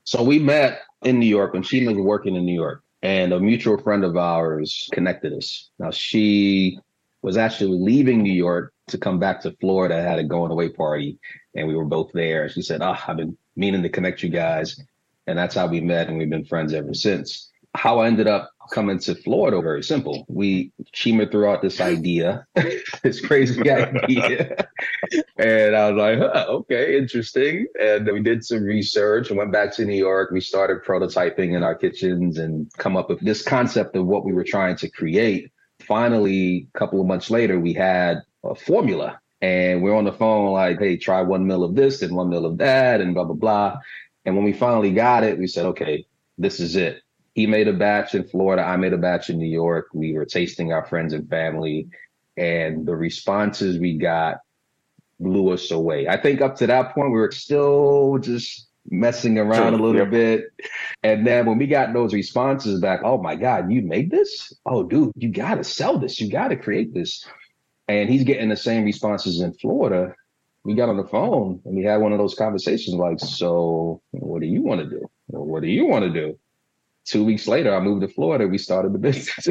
So 0.06 0.24
we 0.24 0.40
met 0.40 0.82
in 1.04 1.20
New 1.20 1.28
York 1.28 1.54
when 1.54 1.64
she 1.64 1.86
was 1.86 1.98
working 1.98 2.36
in 2.36 2.46
New 2.46 2.56
York 2.56 2.84
and 3.02 3.34
a 3.34 3.40
mutual 3.40 3.78
friend 3.78 4.06
of 4.06 4.16
ours 4.16 4.90
connected 4.94 5.34
us. 5.34 5.70
Now 5.78 5.92
she 5.92 6.80
was 7.22 7.38
actually 7.38 7.78
leaving 7.78 8.24
New 8.24 8.34
York 8.34 8.74
to 8.88 8.98
come 8.98 9.20
back 9.20 9.42
to 9.42 9.52
Florida, 9.60 10.02
had 10.02 10.20
a 10.20 10.24
going 10.24 10.52
away 10.52 10.70
party 10.70 11.20
and 11.58 11.68
we 11.68 11.76
were 11.76 11.86
both 11.86 12.12
there. 12.14 12.48
She 12.48 12.62
said, 12.62 12.82
"Ah, 12.82 12.98
oh, 12.98 13.12
I've 13.12 13.18
been 13.18 13.36
meaning 13.56 13.84
to 13.84 13.90
connect 13.90 14.24
you 14.24 14.30
guys," 14.30 14.80
and 15.26 15.38
that's 15.38 15.56
how 15.56 15.68
we 15.68 15.82
met, 15.82 16.08
and 16.08 16.18
we've 16.18 16.30
been 16.30 16.46
friends 16.46 16.74
ever 16.74 16.94
since. 16.94 17.52
How 17.76 18.00
I 18.00 18.08
ended 18.08 18.28
up 18.28 18.52
coming 18.72 19.00
to 19.00 19.16
Florida, 19.16 19.62
very 19.62 19.84
simple. 19.84 20.26
We 20.28 20.72
Chima 20.94 21.30
threw 21.30 21.48
out 21.48 21.62
this 21.62 21.82
idea, 21.82 22.46
this 23.04 23.20
crazy 23.20 23.60
idea, 23.70 24.68
and 25.38 25.76
I 25.76 25.92
was 25.92 25.98
like, 26.00 26.20
huh, 26.20 26.46
"Okay, 26.50 26.98
interesting." 26.98 27.66
And 27.80 28.08
we 28.08 28.22
did 28.22 28.46
some 28.46 28.64
research 28.64 29.30
and 29.30 29.38
went 29.38 29.52
back 29.52 29.74
to 29.76 29.86
New 29.86 29.98
York. 29.98 30.32
We 30.32 30.42
started 30.42 30.84
prototyping 30.84 31.56
in 31.56 31.64
our 31.64 31.76
kitchens 31.76 32.38
and 32.38 32.72
come 32.78 32.96
up 32.96 33.10
with 33.10 33.20
this 33.22 33.42
concept 33.42 33.96
of 33.96 34.06
what 34.06 34.26
we 34.26 34.34
were 34.34 34.46
trying 34.46 34.76
to 34.78 34.90
create. 34.90 35.52
Finally, 35.80 36.68
a 36.74 36.78
couple 36.78 37.00
of 37.00 37.08
months 37.08 37.30
later, 37.30 37.60
we 37.60 37.74
had 37.74 38.22
a 38.48 38.56
formula 38.56 39.20
and 39.42 39.82
we're 39.82 39.96
on 39.96 40.06
the 40.06 40.12
phone 40.12 40.52
like, 40.52 40.80
hey, 40.80 40.98
try 40.98 41.22
one 41.22 41.46
mil 41.46 41.64
of 41.64 41.76
this 41.76 42.02
and 42.02 42.16
one 42.16 42.30
mil 42.30 42.46
of 42.46 42.58
that 42.58 43.02
and 43.02 43.14
blah, 43.14 43.24
blah, 43.24 43.36
blah. 43.36 43.78
And 44.26 44.36
when 44.36 44.44
we 44.44 44.54
finally 44.54 44.92
got 44.92 45.24
it, 45.24 45.38
we 45.38 45.48
said, 45.48 45.66
okay, 45.68 46.06
this 46.38 46.60
is 46.60 46.76
it. 46.76 47.02
He 47.34 47.46
made 47.46 47.68
a 47.68 47.74
batch 47.74 48.16
in 48.16 48.28
Florida. 48.28 48.64
I 48.64 48.78
made 48.78 48.94
a 48.94 48.98
batch 48.98 49.30
in 49.30 49.38
New 49.38 49.48
York. 49.48 49.88
We 49.94 50.14
were 50.14 50.26
tasting 50.26 50.74
our 50.74 50.86
friends 50.86 51.14
and 51.14 51.30
family. 51.30 51.88
And 52.36 52.86
the 52.86 52.96
responses 52.96 53.78
we 53.78 53.98
got 53.98 54.40
blew 55.20 55.52
us 55.54 55.72
away. 55.72 56.08
I 56.08 56.18
think 56.18 56.42
up 56.42 56.56
to 56.58 56.68
that 56.68 56.94
point, 56.94 57.12
we 57.12 57.20
were 57.20 57.32
still 57.32 58.18
just 58.20 58.68
messing 58.90 59.38
around 59.38 59.74
a 59.74 59.78
little 59.78 60.06
bit. 60.06 60.46
And 61.04 61.28
then 61.28 61.46
when 61.46 61.58
we 61.58 61.68
got 61.68 61.94
those 61.94 62.14
responses 62.14 62.80
back, 62.80 63.02
oh 63.04 63.22
my 63.22 63.36
God, 63.36 63.72
you 63.72 63.82
made 63.82 64.12
this? 64.12 64.54
Oh, 64.66 64.84
dude, 64.84 65.12
you 65.16 65.30
got 65.30 65.56
to 65.56 65.64
sell 65.64 65.98
this. 65.98 66.20
You 66.20 66.32
got 66.32 66.50
to 66.50 66.56
create 66.56 66.94
this 66.94 67.26
and 67.88 68.10
he's 68.10 68.24
getting 68.24 68.50
the 68.50 68.58
same 68.58 68.84
responses 68.84 69.42
in 69.42 69.54
Florida. 69.54 70.14
We 70.64 70.76
got 70.76 70.90
on 70.90 70.98
the 70.98 71.06
phone 71.06 71.62
and 71.66 71.76
we 71.76 71.84
had 71.84 71.98
one 71.98 72.12
of 72.12 72.18
those 72.18 72.36
conversations 72.36 72.96
like, 72.96 73.20
so 73.20 74.02
what 74.12 74.42
do 74.42 74.48
you 74.48 74.62
want 74.62 74.82
to 74.82 74.90
do? 74.90 75.10
What 75.28 75.62
do 75.62 75.68
you 75.68 75.86
want 75.86 76.04
to 76.04 76.10
do? 76.10 76.38
Two 77.06 77.24
weeks 77.24 77.48
later, 77.48 77.74
I 77.74 77.80
moved 77.80 78.02
to 78.02 78.10
Florida. 78.10 78.48
We 78.48 78.58
started 78.58 78.94
the 78.94 79.00
business. 79.00 79.48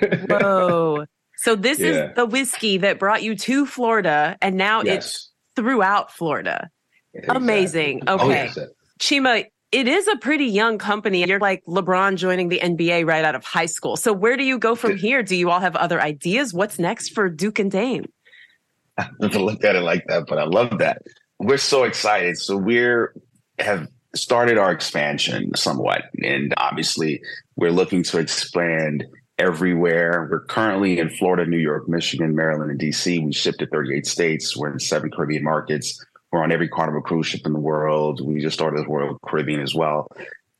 Whoa. 0.28 1.06
So 1.36 1.54
this 1.54 1.78
yeah. 1.78 1.88
is 2.08 2.16
the 2.16 2.26
whiskey 2.26 2.78
that 2.78 2.98
brought 2.98 3.22
you 3.22 3.36
to 3.36 3.66
Florida 3.66 4.36
and 4.42 4.56
now 4.56 4.82
yes. 4.82 5.04
it's 5.04 5.30
throughout 5.54 6.12
Florida. 6.12 6.70
Exactly. 7.14 7.36
Amazing. 7.36 8.02
Oh, 8.08 8.14
okay. 8.14 8.24
Oh, 8.24 8.28
yes. 8.28 8.58
Chima, 8.98 9.46
it 9.76 9.86
is 9.86 10.08
a 10.08 10.16
pretty 10.16 10.46
young 10.46 10.78
company. 10.78 11.22
You're 11.22 11.38
like 11.38 11.62
LeBron 11.66 12.16
joining 12.16 12.48
the 12.48 12.60
NBA 12.60 13.06
right 13.06 13.22
out 13.26 13.34
of 13.34 13.44
high 13.44 13.66
school. 13.66 13.98
So 13.98 14.10
where 14.10 14.38
do 14.38 14.42
you 14.42 14.58
go 14.58 14.74
from 14.74 14.96
here? 14.96 15.22
Do 15.22 15.36
you 15.36 15.50
all 15.50 15.60
have 15.60 15.76
other 15.76 16.00
ideas? 16.00 16.54
What's 16.54 16.78
next 16.78 17.10
for 17.10 17.28
Duke 17.28 17.58
and 17.58 17.70
Dame? 17.70 18.10
I 18.98 19.08
never 19.20 19.38
looked 19.38 19.64
at 19.64 19.76
it 19.76 19.82
like 19.82 20.06
that, 20.06 20.28
but 20.28 20.38
I 20.38 20.44
love 20.44 20.78
that. 20.78 21.02
We're 21.38 21.58
so 21.58 21.84
excited. 21.84 22.38
So 22.38 22.56
we're 22.56 23.12
have 23.58 23.86
started 24.14 24.56
our 24.56 24.72
expansion 24.72 25.54
somewhat. 25.54 26.04
And 26.24 26.54
obviously 26.56 27.20
we're 27.56 27.70
looking 27.70 28.02
to 28.04 28.18
expand 28.18 29.04
everywhere. 29.38 30.26
We're 30.30 30.46
currently 30.46 30.98
in 30.98 31.10
Florida, 31.10 31.44
New 31.44 31.58
York, 31.58 31.86
Michigan, 31.86 32.34
Maryland, 32.34 32.70
and 32.70 32.80
DC. 32.80 33.22
We 33.22 33.30
ship 33.30 33.56
to 33.58 33.66
38 33.66 34.06
states. 34.06 34.56
We're 34.56 34.72
in 34.72 34.78
seven 34.78 35.10
Caribbean 35.10 35.44
markets. 35.44 36.02
We're 36.36 36.42
on 36.42 36.52
every 36.52 36.68
Carnival 36.68 37.00
cruise 37.00 37.28
ship 37.28 37.46
in 37.46 37.54
the 37.54 37.58
world. 37.58 38.20
We 38.22 38.42
just 38.42 38.52
started 38.52 38.84
the 38.84 38.88
Royal 38.90 39.18
Caribbean 39.24 39.62
as 39.62 39.74
well. 39.74 40.06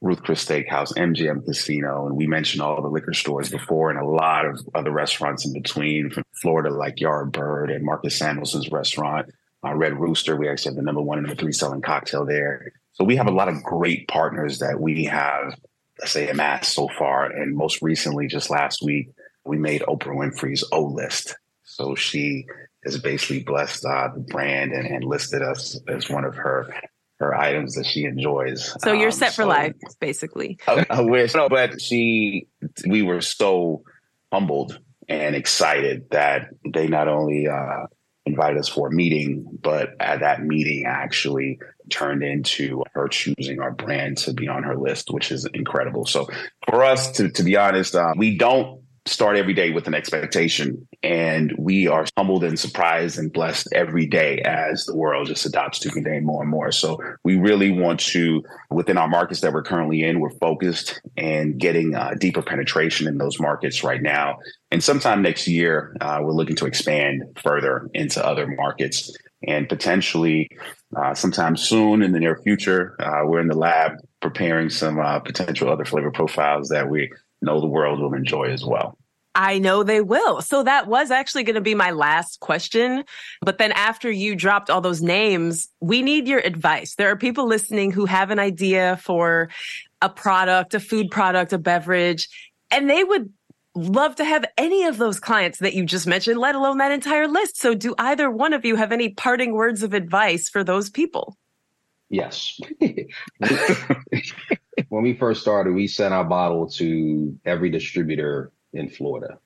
Ruth 0.00 0.22
Chris 0.22 0.42
Steakhouse, 0.42 0.96
MGM 0.96 1.44
Casino, 1.44 2.06
and 2.06 2.16
we 2.16 2.26
mentioned 2.26 2.62
all 2.62 2.80
the 2.80 2.88
liquor 2.88 3.12
stores 3.12 3.50
before, 3.50 3.90
and 3.90 4.00
a 4.00 4.06
lot 4.06 4.46
of 4.46 4.58
other 4.74 4.90
restaurants 4.90 5.44
in 5.44 5.52
between 5.52 6.08
from 6.08 6.22
Florida, 6.40 6.70
like 6.70 6.96
Yardbird 6.96 7.70
and 7.70 7.84
Marcus 7.84 8.18
Samuelsson's 8.18 8.72
restaurant, 8.72 9.28
uh, 9.66 9.74
Red 9.74 10.00
Rooster. 10.00 10.34
We 10.34 10.48
actually 10.48 10.70
have 10.70 10.76
the 10.76 10.82
number 10.82 11.02
one 11.02 11.18
and 11.18 11.26
number 11.26 11.38
three 11.38 11.52
selling 11.52 11.82
cocktail 11.82 12.24
there. 12.24 12.72
So 12.94 13.04
we 13.04 13.16
have 13.16 13.26
a 13.26 13.30
lot 13.30 13.48
of 13.48 13.62
great 13.62 14.08
partners 14.08 14.60
that 14.60 14.80
we 14.80 15.04
have, 15.04 15.58
let's 16.00 16.12
say, 16.12 16.30
amassed 16.30 16.72
so 16.72 16.88
far. 16.98 17.26
And 17.26 17.54
most 17.54 17.82
recently, 17.82 18.28
just 18.28 18.48
last 18.48 18.82
week, 18.82 19.10
we 19.44 19.58
made 19.58 19.82
Oprah 19.82 20.16
Winfrey's 20.16 20.64
O 20.72 20.84
list. 20.84 21.36
So 21.64 21.94
she 21.94 22.46
has 22.86 22.98
basically 22.98 23.42
blessed 23.42 23.84
uh, 23.84 24.08
the 24.14 24.20
brand 24.20 24.72
and, 24.72 24.86
and, 24.86 25.04
listed 25.04 25.42
us 25.42 25.78
as 25.88 26.08
one 26.08 26.24
of 26.24 26.34
her 26.36 26.72
her 27.18 27.34
items 27.34 27.74
that 27.74 27.86
she 27.86 28.04
enjoys. 28.04 28.74
So 28.82 28.92
you're 28.92 29.06
um, 29.06 29.12
set 29.12 29.32
for 29.32 29.42
so 29.42 29.48
life, 29.48 29.74
basically. 30.00 30.58
I, 30.68 30.84
I 30.90 31.00
wish, 31.00 31.34
no, 31.34 31.48
but 31.48 31.80
she, 31.80 32.46
we 32.86 33.02
were 33.02 33.22
so 33.22 33.84
humbled 34.30 34.78
and 35.08 35.34
excited 35.34 36.10
that 36.10 36.48
they 36.74 36.88
not 36.88 37.08
only 37.08 37.48
uh, 37.48 37.86
invited 38.26 38.58
us 38.58 38.68
for 38.68 38.88
a 38.88 38.92
meeting, 38.92 39.46
but 39.62 39.90
at 40.00 40.20
that 40.20 40.42
meeting 40.42 40.84
actually 40.86 41.58
turned 41.90 42.22
into 42.22 42.82
her 42.92 43.08
choosing 43.08 43.60
our 43.60 43.70
brand 43.70 44.18
to 44.18 44.34
be 44.34 44.48
on 44.48 44.64
her 44.64 44.76
list, 44.76 45.10
which 45.10 45.30
is 45.30 45.46
incredible. 45.54 46.04
So 46.04 46.28
for 46.68 46.84
us, 46.84 47.12
to 47.12 47.30
to 47.30 47.42
be 47.44 47.56
honest, 47.56 47.94
uh, 47.94 48.12
we 48.16 48.36
don't 48.36 48.82
start 49.06 49.36
every 49.36 49.54
day 49.54 49.70
with 49.70 49.86
an 49.86 49.94
expectation. 49.94 50.86
And 51.02 51.54
we 51.58 51.86
are 51.86 52.06
humbled 52.16 52.44
and 52.44 52.58
surprised 52.58 53.18
and 53.18 53.32
blessed 53.32 53.68
every 53.72 54.06
day 54.06 54.40
as 54.42 54.84
the 54.84 54.96
world 54.96 55.28
just 55.28 55.46
adopts 55.46 55.84
and 55.86 56.04
Dame 56.04 56.24
more 56.24 56.42
and 56.42 56.50
more. 56.50 56.72
So 56.72 57.00
we 57.24 57.36
really 57.36 57.70
want 57.70 58.00
to, 58.00 58.42
within 58.70 58.98
our 58.98 59.08
markets 59.08 59.40
that 59.40 59.52
we're 59.52 59.62
currently 59.62 60.02
in, 60.02 60.20
we're 60.20 60.30
focused 60.30 61.00
and 61.16 61.58
getting 61.58 61.94
uh, 61.94 62.14
deeper 62.18 62.42
penetration 62.42 63.06
in 63.06 63.18
those 63.18 63.38
markets 63.38 63.84
right 63.84 64.02
now. 64.02 64.38
And 64.70 64.82
sometime 64.82 65.22
next 65.22 65.46
year, 65.46 65.96
uh, 66.00 66.18
we're 66.22 66.32
looking 66.32 66.56
to 66.56 66.66
expand 66.66 67.22
further 67.42 67.88
into 67.94 68.24
other 68.24 68.46
markets 68.46 69.16
and 69.46 69.68
potentially 69.68 70.48
uh, 70.96 71.14
sometime 71.14 71.56
soon 71.56 72.02
in 72.02 72.12
the 72.12 72.20
near 72.20 72.36
future, 72.42 72.96
uh, 73.00 73.24
we're 73.24 73.40
in 73.40 73.48
the 73.48 73.56
lab 73.56 73.92
preparing 74.20 74.70
some 74.70 74.98
uh, 74.98 75.20
potential 75.20 75.70
other 75.70 75.84
flavor 75.84 76.10
profiles 76.10 76.68
that 76.68 76.88
we 76.88 77.10
know 77.46 77.60
the 77.60 77.66
world 77.66 78.00
will 78.00 78.12
enjoy 78.12 78.50
as 78.50 78.64
well. 78.64 78.98
I 79.36 79.58
know 79.58 79.82
they 79.82 80.00
will. 80.00 80.40
So 80.40 80.62
that 80.62 80.86
was 80.86 81.10
actually 81.10 81.44
going 81.44 81.56
to 81.56 81.60
be 81.60 81.74
my 81.74 81.90
last 81.90 82.40
question. 82.40 83.04
But 83.42 83.58
then 83.58 83.70
after 83.72 84.10
you 84.10 84.34
dropped 84.34 84.70
all 84.70 84.80
those 84.80 85.02
names, 85.02 85.68
we 85.80 86.00
need 86.00 86.26
your 86.26 86.40
advice. 86.40 86.94
There 86.94 87.10
are 87.10 87.16
people 87.16 87.46
listening 87.46 87.92
who 87.92 88.06
have 88.06 88.30
an 88.30 88.38
idea 88.38 88.98
for 89.02 89.50
a 90.00 90.08
product, 90.08 90.72
a 90.72 90.80
food 90.80 91.10
product, 91.10 91.52
a 91.52 91.58
beverage, 91.58 92.28
and 92.70 92.88
they 92.88 93.04
would 93.04 93.30
love 93.74 94.16
to 94.16 94.24
have 94.24 94.46
any 94.56 94.84
of 94.84 94.96
those 94.96 95.20
clients 95.20 95.58
that 95.58 95.74
you 95.74 95.84
just 95.84 96.06
mentioned, 96.06 96.40
let 96.40 96.54
alone 96.54 96.78
that 96.78 96.92
entire 96.92 97.28
list. 97.28 97.58
So 97.58 97.74
do 97.74 97.94
either 97.98 98.30
one 98.30 98.54
of 98.54 98.64
you 98.64 98.76
have 98.76 98.90
any 98.90 99.10
parting 99.10 99.52
words 99.52 99.82
of 99.82 99.92
advice 99.92 100.48
for 100.48 100.64
those 100.64 100.88
people? 100.88 101.36
Yes. 102.08 102.58
when 104.88 105.02
we 105.02 105.14
first 105.14 105.40
started, 105.40 105.74
we 105.74 105.86
sent 105.86 106.14
our 106.14 106.24
bottle 106.24 106.68
to 106.70 107.38
every 107.44 107.70
distributor 107.70 108.52
in 108.72 108.88
Florida. 108.88 109.38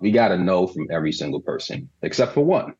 We 0.00 0.10
got 0.10 0.32
a 0.32 0.38
no 0.38 0.66
from 0.66 0.88
every 0.90 1.12
single 1.12 1.40
person 1.40 1.88
except 2.02 2.34
for 2.34 2.44
one. 2.44 2.74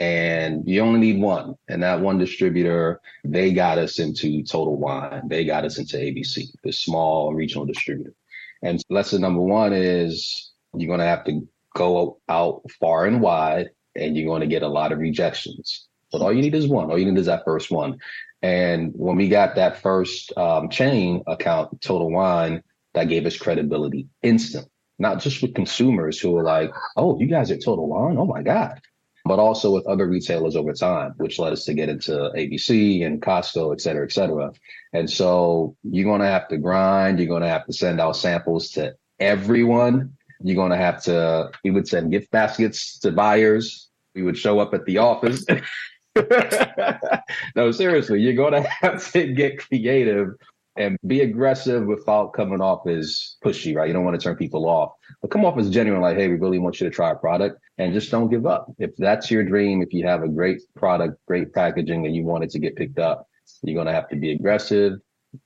And 0.00 0.68
you 0.68 0.80
only 0.80 1.00
need 1.00 1.20
one. 1.20 1.56
And 1.68 1.82
that 1.82 2.00
one 2.00 2.18
distributor, 2.18 3.00
they 3.24 3.52
got 3.52 3.78
us 3.78 3.98
into 3.98 4.44
Total 4.44 4.76
Wine. 4.76 5.26
They 5.26 5.44
got 5.44 5.64
us 5.64 5.78
into 5.78 5.96
ABC, 5.96 6.46
the 6.62 6.72
small 6.72 7.34
regional 7.34 7.66
distributor. 7.66 8.14
And 8.62 8.80
lesson 8.88 9.20
number 9.20 9.40
one 9.40 9.72
is 9.72 10.52
you're 10.74 10.88
going 10.88 11.00
to 11.00 11.04
have 11.04 11.24
to 11.24 11.46
go 11.74 12.20
out 12.28 12.62
far 12.80 13.06
and 13.06 13.20
wide 13.20 13.70
and 13.96 14.16
you're 14.16 14.28
going 14.28 14.40
to 14.40 14.46
get 14.46 14.62
a 14.62 14.68
lot 14.68 14.92
of 14.92 14.98
rejections. 14.98 15.86
But 16.10 16.22
all 16.22 16.32
you 16.32 16.42
need 16.42 16.54
is 16.54 16.68
one. 16.68 16.90
All 16.90 16.98
you 16.98 17.06
need 17.06 17.18
is 17.18 17.26
that 17.26 17.44
first 17.44 17.70
one. 17.70 17.98
And 18.42 18.92
when 18.94 19.16
we 19.16 19.28
got 19.28 19.56
that 19.56 19.82
first 19.82 20.36
um, 20.36 20.68
chain 20.68 21.22
account, 21.26 21.80
Total 21.80 22.10
Wine, 22.10 22.62
that 22.94 23.08
gave 23.08 23.26
us 23.26 23.36
credibility 23.36 24.08
instant, 24.22 24.68
not 24.98 25.20
just 25.20 25.42
with 25.42 25.54
consumers 25.54 26.20
who 26.20 26.30
were 26.30 26.44
like, 26.44 26.72
oh, 26.96 27.18
you 27.18 27.26
guys 27.26 27.50
are 27.50 27.56
Total 27.56 27.86
Wine? 27.86 28.16
Oh 28.16 28.26
my 28.26 28.42
God. 28.42 28.80
But 29.24 29.38
also 29.38 29.74
with 29.74 29.86
other 29.86 30.06
retailers 30.06 30.56
over 30.56 30.72
time, 30.72 31.14
which 31.16 31.38
led 31.38 31.52
us 31.52 31.64
to 31.64 31.74
get 31.74 31.88
into 31.88 32.12
ABC 32.12 33.04
and 33.04 33.20
Costco, 33.20 33.72
et 33.72 33.80
cetera, 33.80 34.04
et 34.04 34.12
cetera. 34.12 34.52
And 34.92 35.10
so 35.10 35.76
you're 35.82 36.04
going 36.04 36.20
to 36.20 36.26
have 36.26 36.48
to 36.48 36.56
grind. 36.56 37.18
You're 37.18 37.28
going 37.28 37.42
to 37.42 37.48
have 37.48 37.66
to 37.66 37.72
send 37.72 38.00
out 38.00 38.16
samples 38.16 38.70
to 38.70 38.94
everyone. 39.18 40.16
You're 40.40 40.56
going 40.56 40.70
to 40.70 40.76
have 40.76 41.02
to, 41.02 41.50
we 41.64 41.72
would 41.72 41.88
send 41.88 42.12
gift 42.12 42.30
baskets 42.30 43.00
to 43.00 43.10
buyers. 43.10 43.88
We 44.14 44.22
would 44.22 44.38
show 44.38 44.60
up 44.60 44.72
at 44.72 44.86
the 44.86 44.98
office 44.98 45.44
no, 47.56 47.70
seriously, 47.70 48.20
you're 48.20 48.34
going 48.34 48.52
to 48.62 48.68
have 48.68 49.12
to 49.12 49.32
get 49.32 49.58
creative 49.58 50.34
and 50.76 50.96
be 51.06 51.20
aggressive 51.22 51.86
without 51.86 52.32
coming 52.32 52.60
off 52.60 52.86
as 52.86 53.36
pushy, 53.44 53.74
right? 53.74 53.88
You 53.88 53.92
don't 53.92 54.04
want 54.04 54.18
to 54.18 54.24
turn 54.24 54.36
people 54.36 54.68
off, 54.68 54.92
but 55.20 55.30
come 55.30 55.44
off 55.44 55.58
as 55.58 55.70
genuine, 55.70 56.00
like, 56.00 56.16
hey, 56.16 56.28
we 56.28 56.36
really 56.36 56.60
want 56.60 56.80
you 56.80 56.88
to 56.88 56.94
try 56.94 57.10
a 57.10 57.16
product 57.16 57.60
and 57.78 57.92
just 57.92 58.10
don't 58.12 58.28
give 58.28 58.46
up. 58.46 58.72
If 58.78 58.94
that's 58.96 59.30
your 59.30 59.42
dream, 59.42 59.82
if 59.82 59.92
you 59.92 60.06
have 60.06 60.22
a 60.22 60.28
great 60.28 60.62
product, 60.76 61.18
great 61.26 61.52
packaging, 61.52 62.06
and 62.06 62.14
you 62.14 62.24
want 62.24 62.44
it 62.44 62.50
to 62.50 62.60
get 62.60 62.76
picked 62.76 63.00
up, 63.00 63.26
you're 63.62 63.74
going 63.74 63.88
to 63.88 63.92
have 63.92 64.08
to 64.10 64.16
be 64.16 64.30
aggressive, 64.30 65.00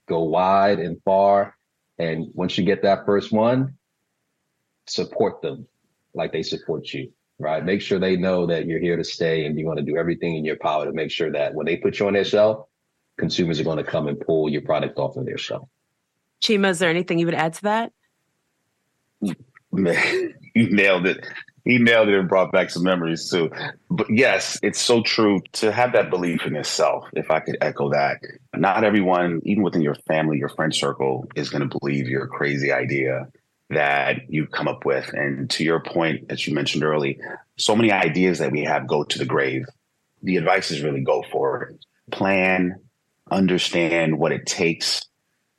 go 0.07 0.25
wide 0.25 0.79
and 0.79 1.01
far. 1.03 1.57
And 1.99 2.27
once 2.35 2.59
you 2.59 2.65
get 2.65 2.83
that 2.83 3.07
first 3.07 3.33
one, 3.33 3.79
support 4.87 5.41
them 5.41 5.67
like 6.15 6.33
they 6.33 6.43
support 6.43 6.93
you, 6.93 7.13
right? 7.39 7.65
Make 7.65 7.83
sure 7.83 7.99
they 7.99 8.17
know 8.17 8.47
that 8.47 8.67
you're 8.67 8.81
here 8.81 8.97
to 8.97 9.05
stay 9.05 9.45
and 9.45 9.59
you 9.59 9.67
want 9.67 9.79
to 9.79 9.85
do 9.85 9.97
everything 9.97 10.37
in 10.37 10.45
your 10.45 10.57
power 10.57 10.85
to 10.85 10.93
make 10.93 11.11
sure 11.11 11.31
that 11.33 11.55
when 11.55 11.67
they 11.67 11.77
put 11.77 11.99
you 11.99 12.07
on 12.07 12.13
their 12.13 12.25
shelf, 12.25 12.67
consumers 13.19 13.61
are 13.61 13.65
going 13.65 13.79
to 13.79 13.85
come 13.85 14.09
and 14.09 14.19
pull 14.21 14.49
your 14.49 14.63
product 14.63 14.99
off 14.99 15.17
of 15.17 15.27
their 15.27 15.39
shelf. 15.39 15.69
Chima, 16.43 16.71
is 16.71 16.79
there 16.79 16.91
anything 16.91 17.19
you 17.19 17.27
would 17.27 17.35
add 17.35 17.55
to 17.55 17.63
that? 17.63 17.93
Man, 19.73 20.35
you 20.55 20.71
nailed 20.71 21.07
it. 21.07 21.27
He 21.65 21.79
nailed 21.79 22.09
it 22.09 22.19
and 22.19 22.29
brought 22.29 22.51
back 22.51 22.71
some 22.71 22.83
memories 22.83 23.31
too. 23.31 23.49
But 23.89 24.09
yes, 24.11 24.59
it's 24.65 24.81
so 24.81 25.01
true 25.03 25.41
to 25.53 25.71
have 25.71 25.93
that 25.93 26.11
belief 26.11 26.45
in 26.45 26.55
yourself. 26.55 27.05
If 27.13 27.31
I 27.31 27.39
could 27.39 27.57
echo 27.61 27.89
that, 27.91 28.21
not 28.57 28.83
everyone, 28.83 29.41
even 29.45 29.63
within 29.63 29.81
your 29.81 29.95
family, 30.09 30.39
your 30.39 30.49
friend 30.49 30.75
circle, 30.75 31.29
is 31.37 31.51
going 31.51 31.69
to 31.69 31.79
believe 31.79 32.09
your 32.09 32.27
crazy 32.27 32.73
idea 32.73 33.29
that 33.75 34.31
you 34.31 34.47
come 34.47 34.69
up 34.69 34.85
with. 34.85 35.13
And 35.13 35.49
to 35.51 35.65
your 35.65 35.81
point, 35.81 36.27
as 36.31 36.47
you 36.47 36.55
mentioned 36.55 36.85
early, 36.85 37.19
so 37.57 37.77
many 37.77 37.93
ideas 37.93 38.39
that 38.39 38.53
we 38.53 38.65
have 38.65 38.87
go 38.87 39.05
to 39.05 39.19
the 39.19 39.25
grave. 39.25 39.67
The 40.23 40.37
advice 40.37 40.71
is 40.71 40.83
really 40.83 41.03
go 41.03 41.25
for 41.31 41.63
it. 41.63 41.85
Plan, 42.11 42.77
understand 43.31 44.19
what 44.19 44.33
it 44.33 44.47
takes. 44.47 45.07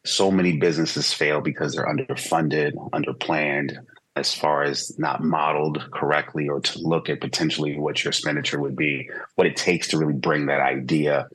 So 0.06 0.32
many 0.32 0.58
businesses 0.58 1.13
fail 1.13 1.41
because 1.41 1.73
they're 1.73 1.86
underfunded, 1.86 2.73
underplanned, 2.91 3.78
as 4.15 4.34
far 4.34 4.63
as 4.63 4.97
not 4.99 5.23
modeled 5.23 5.89
correctly 5.91 6.47
or 6.47 6.60
to 6.60 6.80
look 6.80 7.10
at 7.10 7.19
potentially 7.21 7.78
what 7.78 8.04
your 8.04 8.10
expenditure 8.10 8.60
would 8.60 8.76
be, 8.76 9.10
what 9.36 9.47
it 9.47 9.56
takes 9.56 9.88
to 9.89 9.97
really 9.97 10.13
bring 10.13 10.45
that 10.47 10.62
idea 10.62 11.28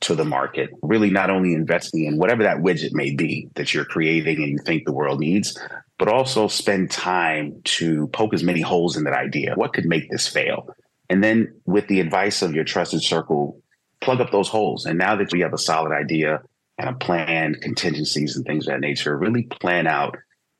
to 0.00 0.14
the 0.14 0.24
market. 0.24 0.70
Really, 0.82 1.10
not 1.10 1.30
only 1.30 1.54
investing 1.54 2.04
in 2.04 2.18
whatever 2.18 2.42
that 2.42 2.58
widget 2.58 2.92
may 2.92 3.14
be 3.14 3.48
that 3.54 3.72
you're 3.72 3.84
creating 3.84 4.42
and 4.42 4.50
you 4.50 4.58
think 4.58 4.84
the 4.84 4.92
world 4.92 5.20
needs, 5.20 5.58
but 5.98 6.08
also 6.08 6.48
spend 6.48 6.90
time 6.90 7.60
to 7.64 8.08
poke 8.08 8.34
as 8.34 8.42
many 8.42 8.60
holes 8.60 8.96
in 8.96 9.04
that 9.04 9.14
idea. 9.14 9.54
What 9.54 9.72
could 9.72 9.86
make 9.86 10.10
this 10.10 10.26
fail? 10.26 10.68
And 11.08 11.22
then, 11.22 11.54
with 11.66 11.86
the 11.88 12.00
advice 12.00 12.42
of 12.42 12.54
your 12.54 12.64
trusted 12.64 13.02
circle, 13.02 13.60
plug 14.00 14.20
up 14.20 14.30
those 14.30 14.48
holes. 14.48 14.86
And 14.86 14.98
now 14.98 15.16
that 15.16 15.32
we 15.32 15.40
have 15.40 15.52
a 15.52 15.58
solid 15.58 15.92
idea 15.92 16.42
and 16.78 16.88
a 16.88 16.94
plan, 16.94 17.54
contingencies 17.54 18.36
and 18.36 18.44
things 18.44 18.66
of 18.66 18.74
that 18.74 18.80
nature, 18.80 19.16
really 19.16 19.44
plan 19.44 19.86
out 19.86 20.16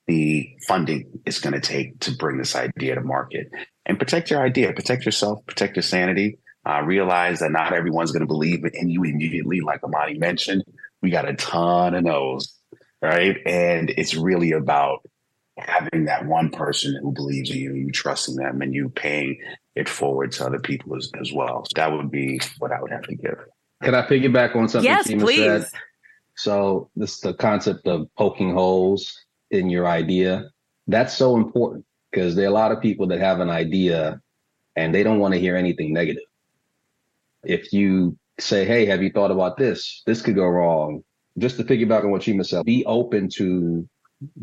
the 0.06 0.48
funding 0.68 1.10
it's 1.24 1.40
going 1.40 1.54
to 1.54 1.60
take 1.60 1.98
to 2.00 2.14
bring 2.14 2.36
this 2.36 2.54
idea 2.54 2.94
to 2.94 3.00
market 3.00 3.50
and 3.86 3.98
protect 3.98 4.30
your 4.30 4.42
idea, 4.42 4.72
protect 4.72 5.04
yourself, 5.06 5.44
protect 5.46 5.76
your 5.76 5.82
sanity. 5.82 6.38
Uh, 6.66 6.80
realize 6.80 7.40
that 7.40 7.52
not 7.52 7.74
everyone's 7.74 8.10
going 8.10 8.22
to 8.22 8.26
believe 8.26 8.64
in 8.72 8.88
you 8.88 9.04
immediately, 9.04 9.60
like 9.60 9.84
Amani 9.84 10.16
mentioned. 10.16 10.64
We 11.02 11.10
got 11.10 11.28
a 11.28 11.34
ton 11.34 11.94
of 11.94 12.04
no's, 12.04 12.58
right? 13.02 13.36
And 13.44 13.90
it's 13.90 14.14
really 14.14 14.52
about 14.52 15.04
having 15.58 16.06
that 16.06 16.26
one 16.26 16.50
person 16.50 16.98
who 17.02 17.12
believes 17.12 17.50
in 17.50 17.58
you, 17.58 17.74
you 17.74 17.90
trusting 17.90 18.36
them, 18.36 18.62
and 18.62 18.74
you 18.74 18.88
paying 18.88 19.38
it 19.74 19.88
forward 19.88 20.32
to 20.32 20.46
other 20.46 20.58
people 20.58 20.96
as, 20.96 21.10
as 21.20 21.32
well. 21.32 21.64
So 21.64 21.72
that 21.76 21.92
would 21.92 22.10
be 22.10 22.40
what 22.58 22.72
I 22.72 22.80
would 22.80 22.90
have 22.90 23.04
to 23.04 23.14
give. 23.14 23.38
Can 23.82 23.94
I 23.94 24.06
piggyback 24.06 24.56
on 24.56 24.68
something 24.68 24.90
yes, 24.90 25.08
Chima 25.08 25.20
please. 25.20 25.68
said? 25.68 25.80
So 26.36 26.90
this 26.96 27.20
the 27.20 27.34
concept 27.34 27.86
of 27.86 28.08
poking 28.16 28.52
holes 28.52 29.24
in 29.50 29.70
your 29.70 29.86
idea. 29.86 30.50
That's 30.86 31.16
so 31.16 31.36
important 31.36 31.84
because 32.10 32.34
there 32.34 32.46
are 32.46 32.48
a 32.48 32.54
lot 32.54 32.72
of 32.72 32.80
people 32.80 33.06
that 33.08 33.20
have 33.20 33.40
an 33.40 33.50
idea 33.50 34.20
and 34.76 34.94
they 34.94 35.02
don't 35.02 35.20
want 35.20 35.34
to 35.34 35.40
hear 35.40 35.56
anything 35.56 35.92
negative. 35.92 36.24
If 37.44 37.72
you 37.72 38.18
say, 38.38 38.64
Hey, 38.64 38.86
have 38.86 39.02
you 39.02 39.10
thought 39.10 39.30
about 39.30 39.56
this? 39.56 40.02
This 40.06 40.22
could 40.22 40.34
go 40.34 40.46
wrong. 40.46 41.04
Just 41.38 41.56
to 41.56 41.64
piggyback 41.64 42.04
on 42.04 42.10
what 42.10 42.22
Chima 42.22 42.46
said, 42.46 42.64
be 42.64 42.84
open 42.86 43.28
to 43.30 43.88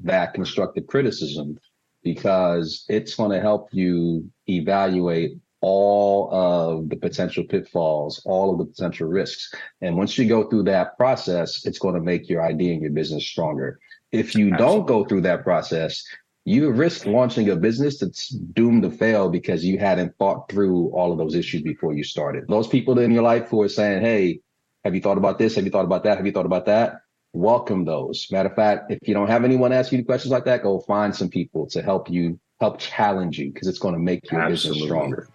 that 0.04 0.34
constructive 0.34 0.88
criticism 0.88 1.58
because 2.04 2.86
it's 2.90 3.16
going 3.16 3.32
to 3.32 3.40
help 3.40 3.70
you 3.72 4.30
evaluate 4.48 5.38
all 5.62 6.34
of 6.34 6.90
the 6.90 6.96
potential 6.96 7.44
pitfalls, 7.44 8.22
all 8.26 8.52
of 8.52 8.58
the 8.58 8.66
potential 8.66 9.08
risks. 9.08 9.54
And 9.82 9.96
once 9.96 10.18
you 10.18 10.28
go 10.28 10.50
through 10.50 10.64
that 10.64 10.98
process, 10.98 11.66
it's 11.66 11.78
going 11.78 11.94
to 11.96 12.02
make 12.02 12.28
your 12.28 12.42
idea 12.42 12.74
and 12.74 12.82
your 12.82 12.92
business 12.92 13.28
stronger. 13.28 13.80
If 14.12 14.36
you 14.36 14.52
Absolutely. 14.52 14.58
don't 14.58 14.88
go 14.88 15.06
through 15.06 15.22
that 15.22 15.44
process, 15.44 16.04
you 16.44 16.72
risk 16.72 17.06
launching 17.06 17.50
a 17.50 17.56
business 17.56 18.00
that's 18.00 18.30
doomed 18.30 18.82
to 18.84 18.90
fail 18.90 19.30
because 19.30 19.64
you 19.64 19.78
hadn't 19.78 20.18
thought 20.18 20.50
through 20.50 20.90
all 20.90 21.12
of 21.12 21.20
those 21.20 21.36
issues 21.36 21.62
before 21.62 21.94
you 21.94 22.04
started. 22.04 22.46
Those 22.48 22.68
people 22.68 22.98
in 22.98 23.12
your 23.12 23.24
life 23.24 23.50
who 23.50 23.62
are 23.62 23.70
saying, 23.70 24.02
Hey, 24.02 24.40
have 24.84 24.96
you 24.96 25.02
thought 25.02 25.20
about 25.20 25.38
this? 25.38 25.56
Have 25.56 25.66
you 25.66 25.72
thought 25.72 25.86
about 25.86 26.04
that? 26.06 26.18
Have 26.18 26.26
you 26.26 26.32
thought 26.32 26.48
about 26.48 26.66
that? 26.66 27.02
Welcome 27.34 27.86
those. 27.86 28.28
Matter 28.32 28.50
of 28.50 28.56
fact, 28.56 28.92
if 28.92 29.00
you 29.08 29.14
don't 29.14 29.28
have 29.28 29.46
anyone 29.46 29.72
ask 29.72 29.92
you 29.92 30.04
questions 30.04 30.32
like 30.32 30.46
that, 30.46 30.64
go 30.64 30.80
find 30.82 31.16
some 31.16 31.30
people 31.30 31.66
to 31.68 31.82
help 31.82 32.10
you, 32.10 32.40
help 32.60 32.78
challenge 32.78 33.40
you 33.40 33.52
because 33.54 33.68
it's 33.68 33.80
going 33.80 33.94
to 33.94 34.00
make 34.00 34.30
your 34.30 34.42
Absolutely. 34.42 34.82
business 34.82 34.88
stronger. 34.90 35.28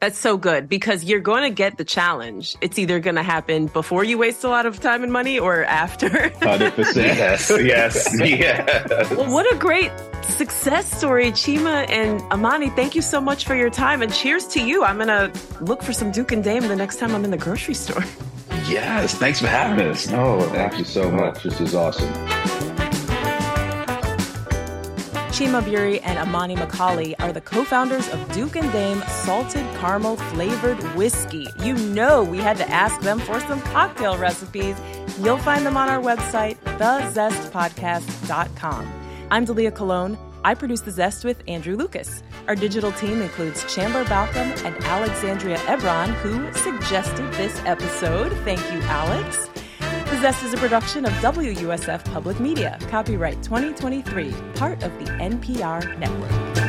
That's 0.00 0.16
so 0.16 0.38
good 0.38 0.66
because 0.66 1.04
you're 1.04 1.20
going 1.20 1.42
to 1.42 1.54
get 1.54 1.76
the 1.76 1.84
challenge. 1.84 2.56
It's 2.62 2.78
either 2.78 3.00
going 3.00 3.16
to 3.16 3.22
happen 3.22 3.66
before 3.66 4.02
you 4.02 4.16
waste 4.16 4.44
a 4.44 4.48
lot 4.48 4.64
of 4.64 4.80
time 4.80 5.02
and 5.02 5.12
money 5.12 5.38
or 5.38 5.62
after. 5.64 6.08
100%. 6.08 6.96
yes, 6.96 7.50
yes, 7.50 8.18
yes. 8.18 9.10
Well, 9.10 9.30
what 9.30 9.54
a 9.54 9.58
great 9.58 9.92
success 10.22 10.90
story, 10.90 11.32
Chima 11.32 11.86
and 11.90 12.22
Amani. 12.32 12.70
Thank 12.70 12.94
you 12.94 13.02
so 13.02 13.20
much 13.20 13.44
for 13.44 13.54
your 13.54 13.68
time 13.68 14.00
and 14.00 14.10
cheers 14.10 14.46
to 14.48 14.62
you. 14.62 14.84
I'm 14.84 14.96
going 14.96 15.08
to 15.08 15.30
look 15.62 15.82
for 15.82 15.92
some 15.92 16.10
Duke 16.10 16.32
and 16.32 16.42
Dame 16.42 16.66
the 16.66 16.76
next 16.76 16.98
time 16.98 17.14
I'm 17.14 17.24
in 17.26 17.30
the 17.30 17.36
grocery 17.36 17.74
store. 17.74 18.02
Yes, 18.70 19.14
thanks 19.16 19.40
for 19.40 19.48
having 19.48 19.84
us. 19.84 20.08
No, 20.08 20.40
thank 20.50 20.78
you 20.78 20.84
so 20.84 21.10
much. 21.10 21.42
This 21.42 21.60
is 21.60 21.74
awesome. 21.74 22.08
Chima 25.32 25.60
Burey 25.60 26.00
and 26.04 26.16
Amani 26.18 26.54
Macaulay 26.54 27.16
are 27.18 27.32
the 27.32 27.40
co-founders 27.40 28.08
of 28.10 28.32
Duke 28.32 28.54
and 28.54 28.70
Dame 28.70 29.02
Salted 29.08 29.66
Caramel 29.78 30.14
Flavored 30.16 30.80
Whiskey. 30.94 31.48
You 31.64 31.74
know 31.74 32.22
we 32.22 32.38
had 32.38 32.58
to 32.58 32.70
ask 32.70 33.00
them 33.00 33.18
for 33.18 33.40
some 33.40 33.60
cocktail 33.62 34.16
recipes. 34.16 34.76
You'll 35.18 35.38
find 35.38 35.66
them 35.66 35.76
on 35.76 35.88
our 35.88 36.00
website, 36.00 36.56
thezestpodcast.com. 36.78 38.92
I'm 39.32 39.46
Dalia 39.46 39.74
Colon. 39.74 40.16
I 40.44 40.54
produce 40.54 40.80
The 40.80 40.90
Zest 40.90 41.24
with 41.24 41.42
Andrew 41.46 41.76
Lucas. 41.76 42.22
Our 42.48 42.54
digital 42.54 42.92
team 42.92 43.20
includes 43.20 43.62
Chandler 43.72 44.04
Balcom 44.04 44.64
and 44.64 44.74
Alexandria 44.84 45.58
Ebron, 45.58 46.08
who 46.14 46.52
suggested 46.58 47.30
this 47.34 47.60
episode. 47.66 48.32
Thank 48.44 48.60
you, 48.72 48.80
Alex. 48.82 49.48
The 49.78 50.20
Zest 50.20 50.42
is 50.42 50.54
a 50.54 50.56
production 50.56 51.04
of 51.04 51.12
WUSF 51.12 52.04
Public 52.06 52.40
Media. 52.40 52.78
Copyright 52.88 53.42
2023, 53.42 54.32
part 54.54 54.82
of 54.82 54.92
the 54.98 55.10
NPR 55.12 55.98
network. 55.98 56.59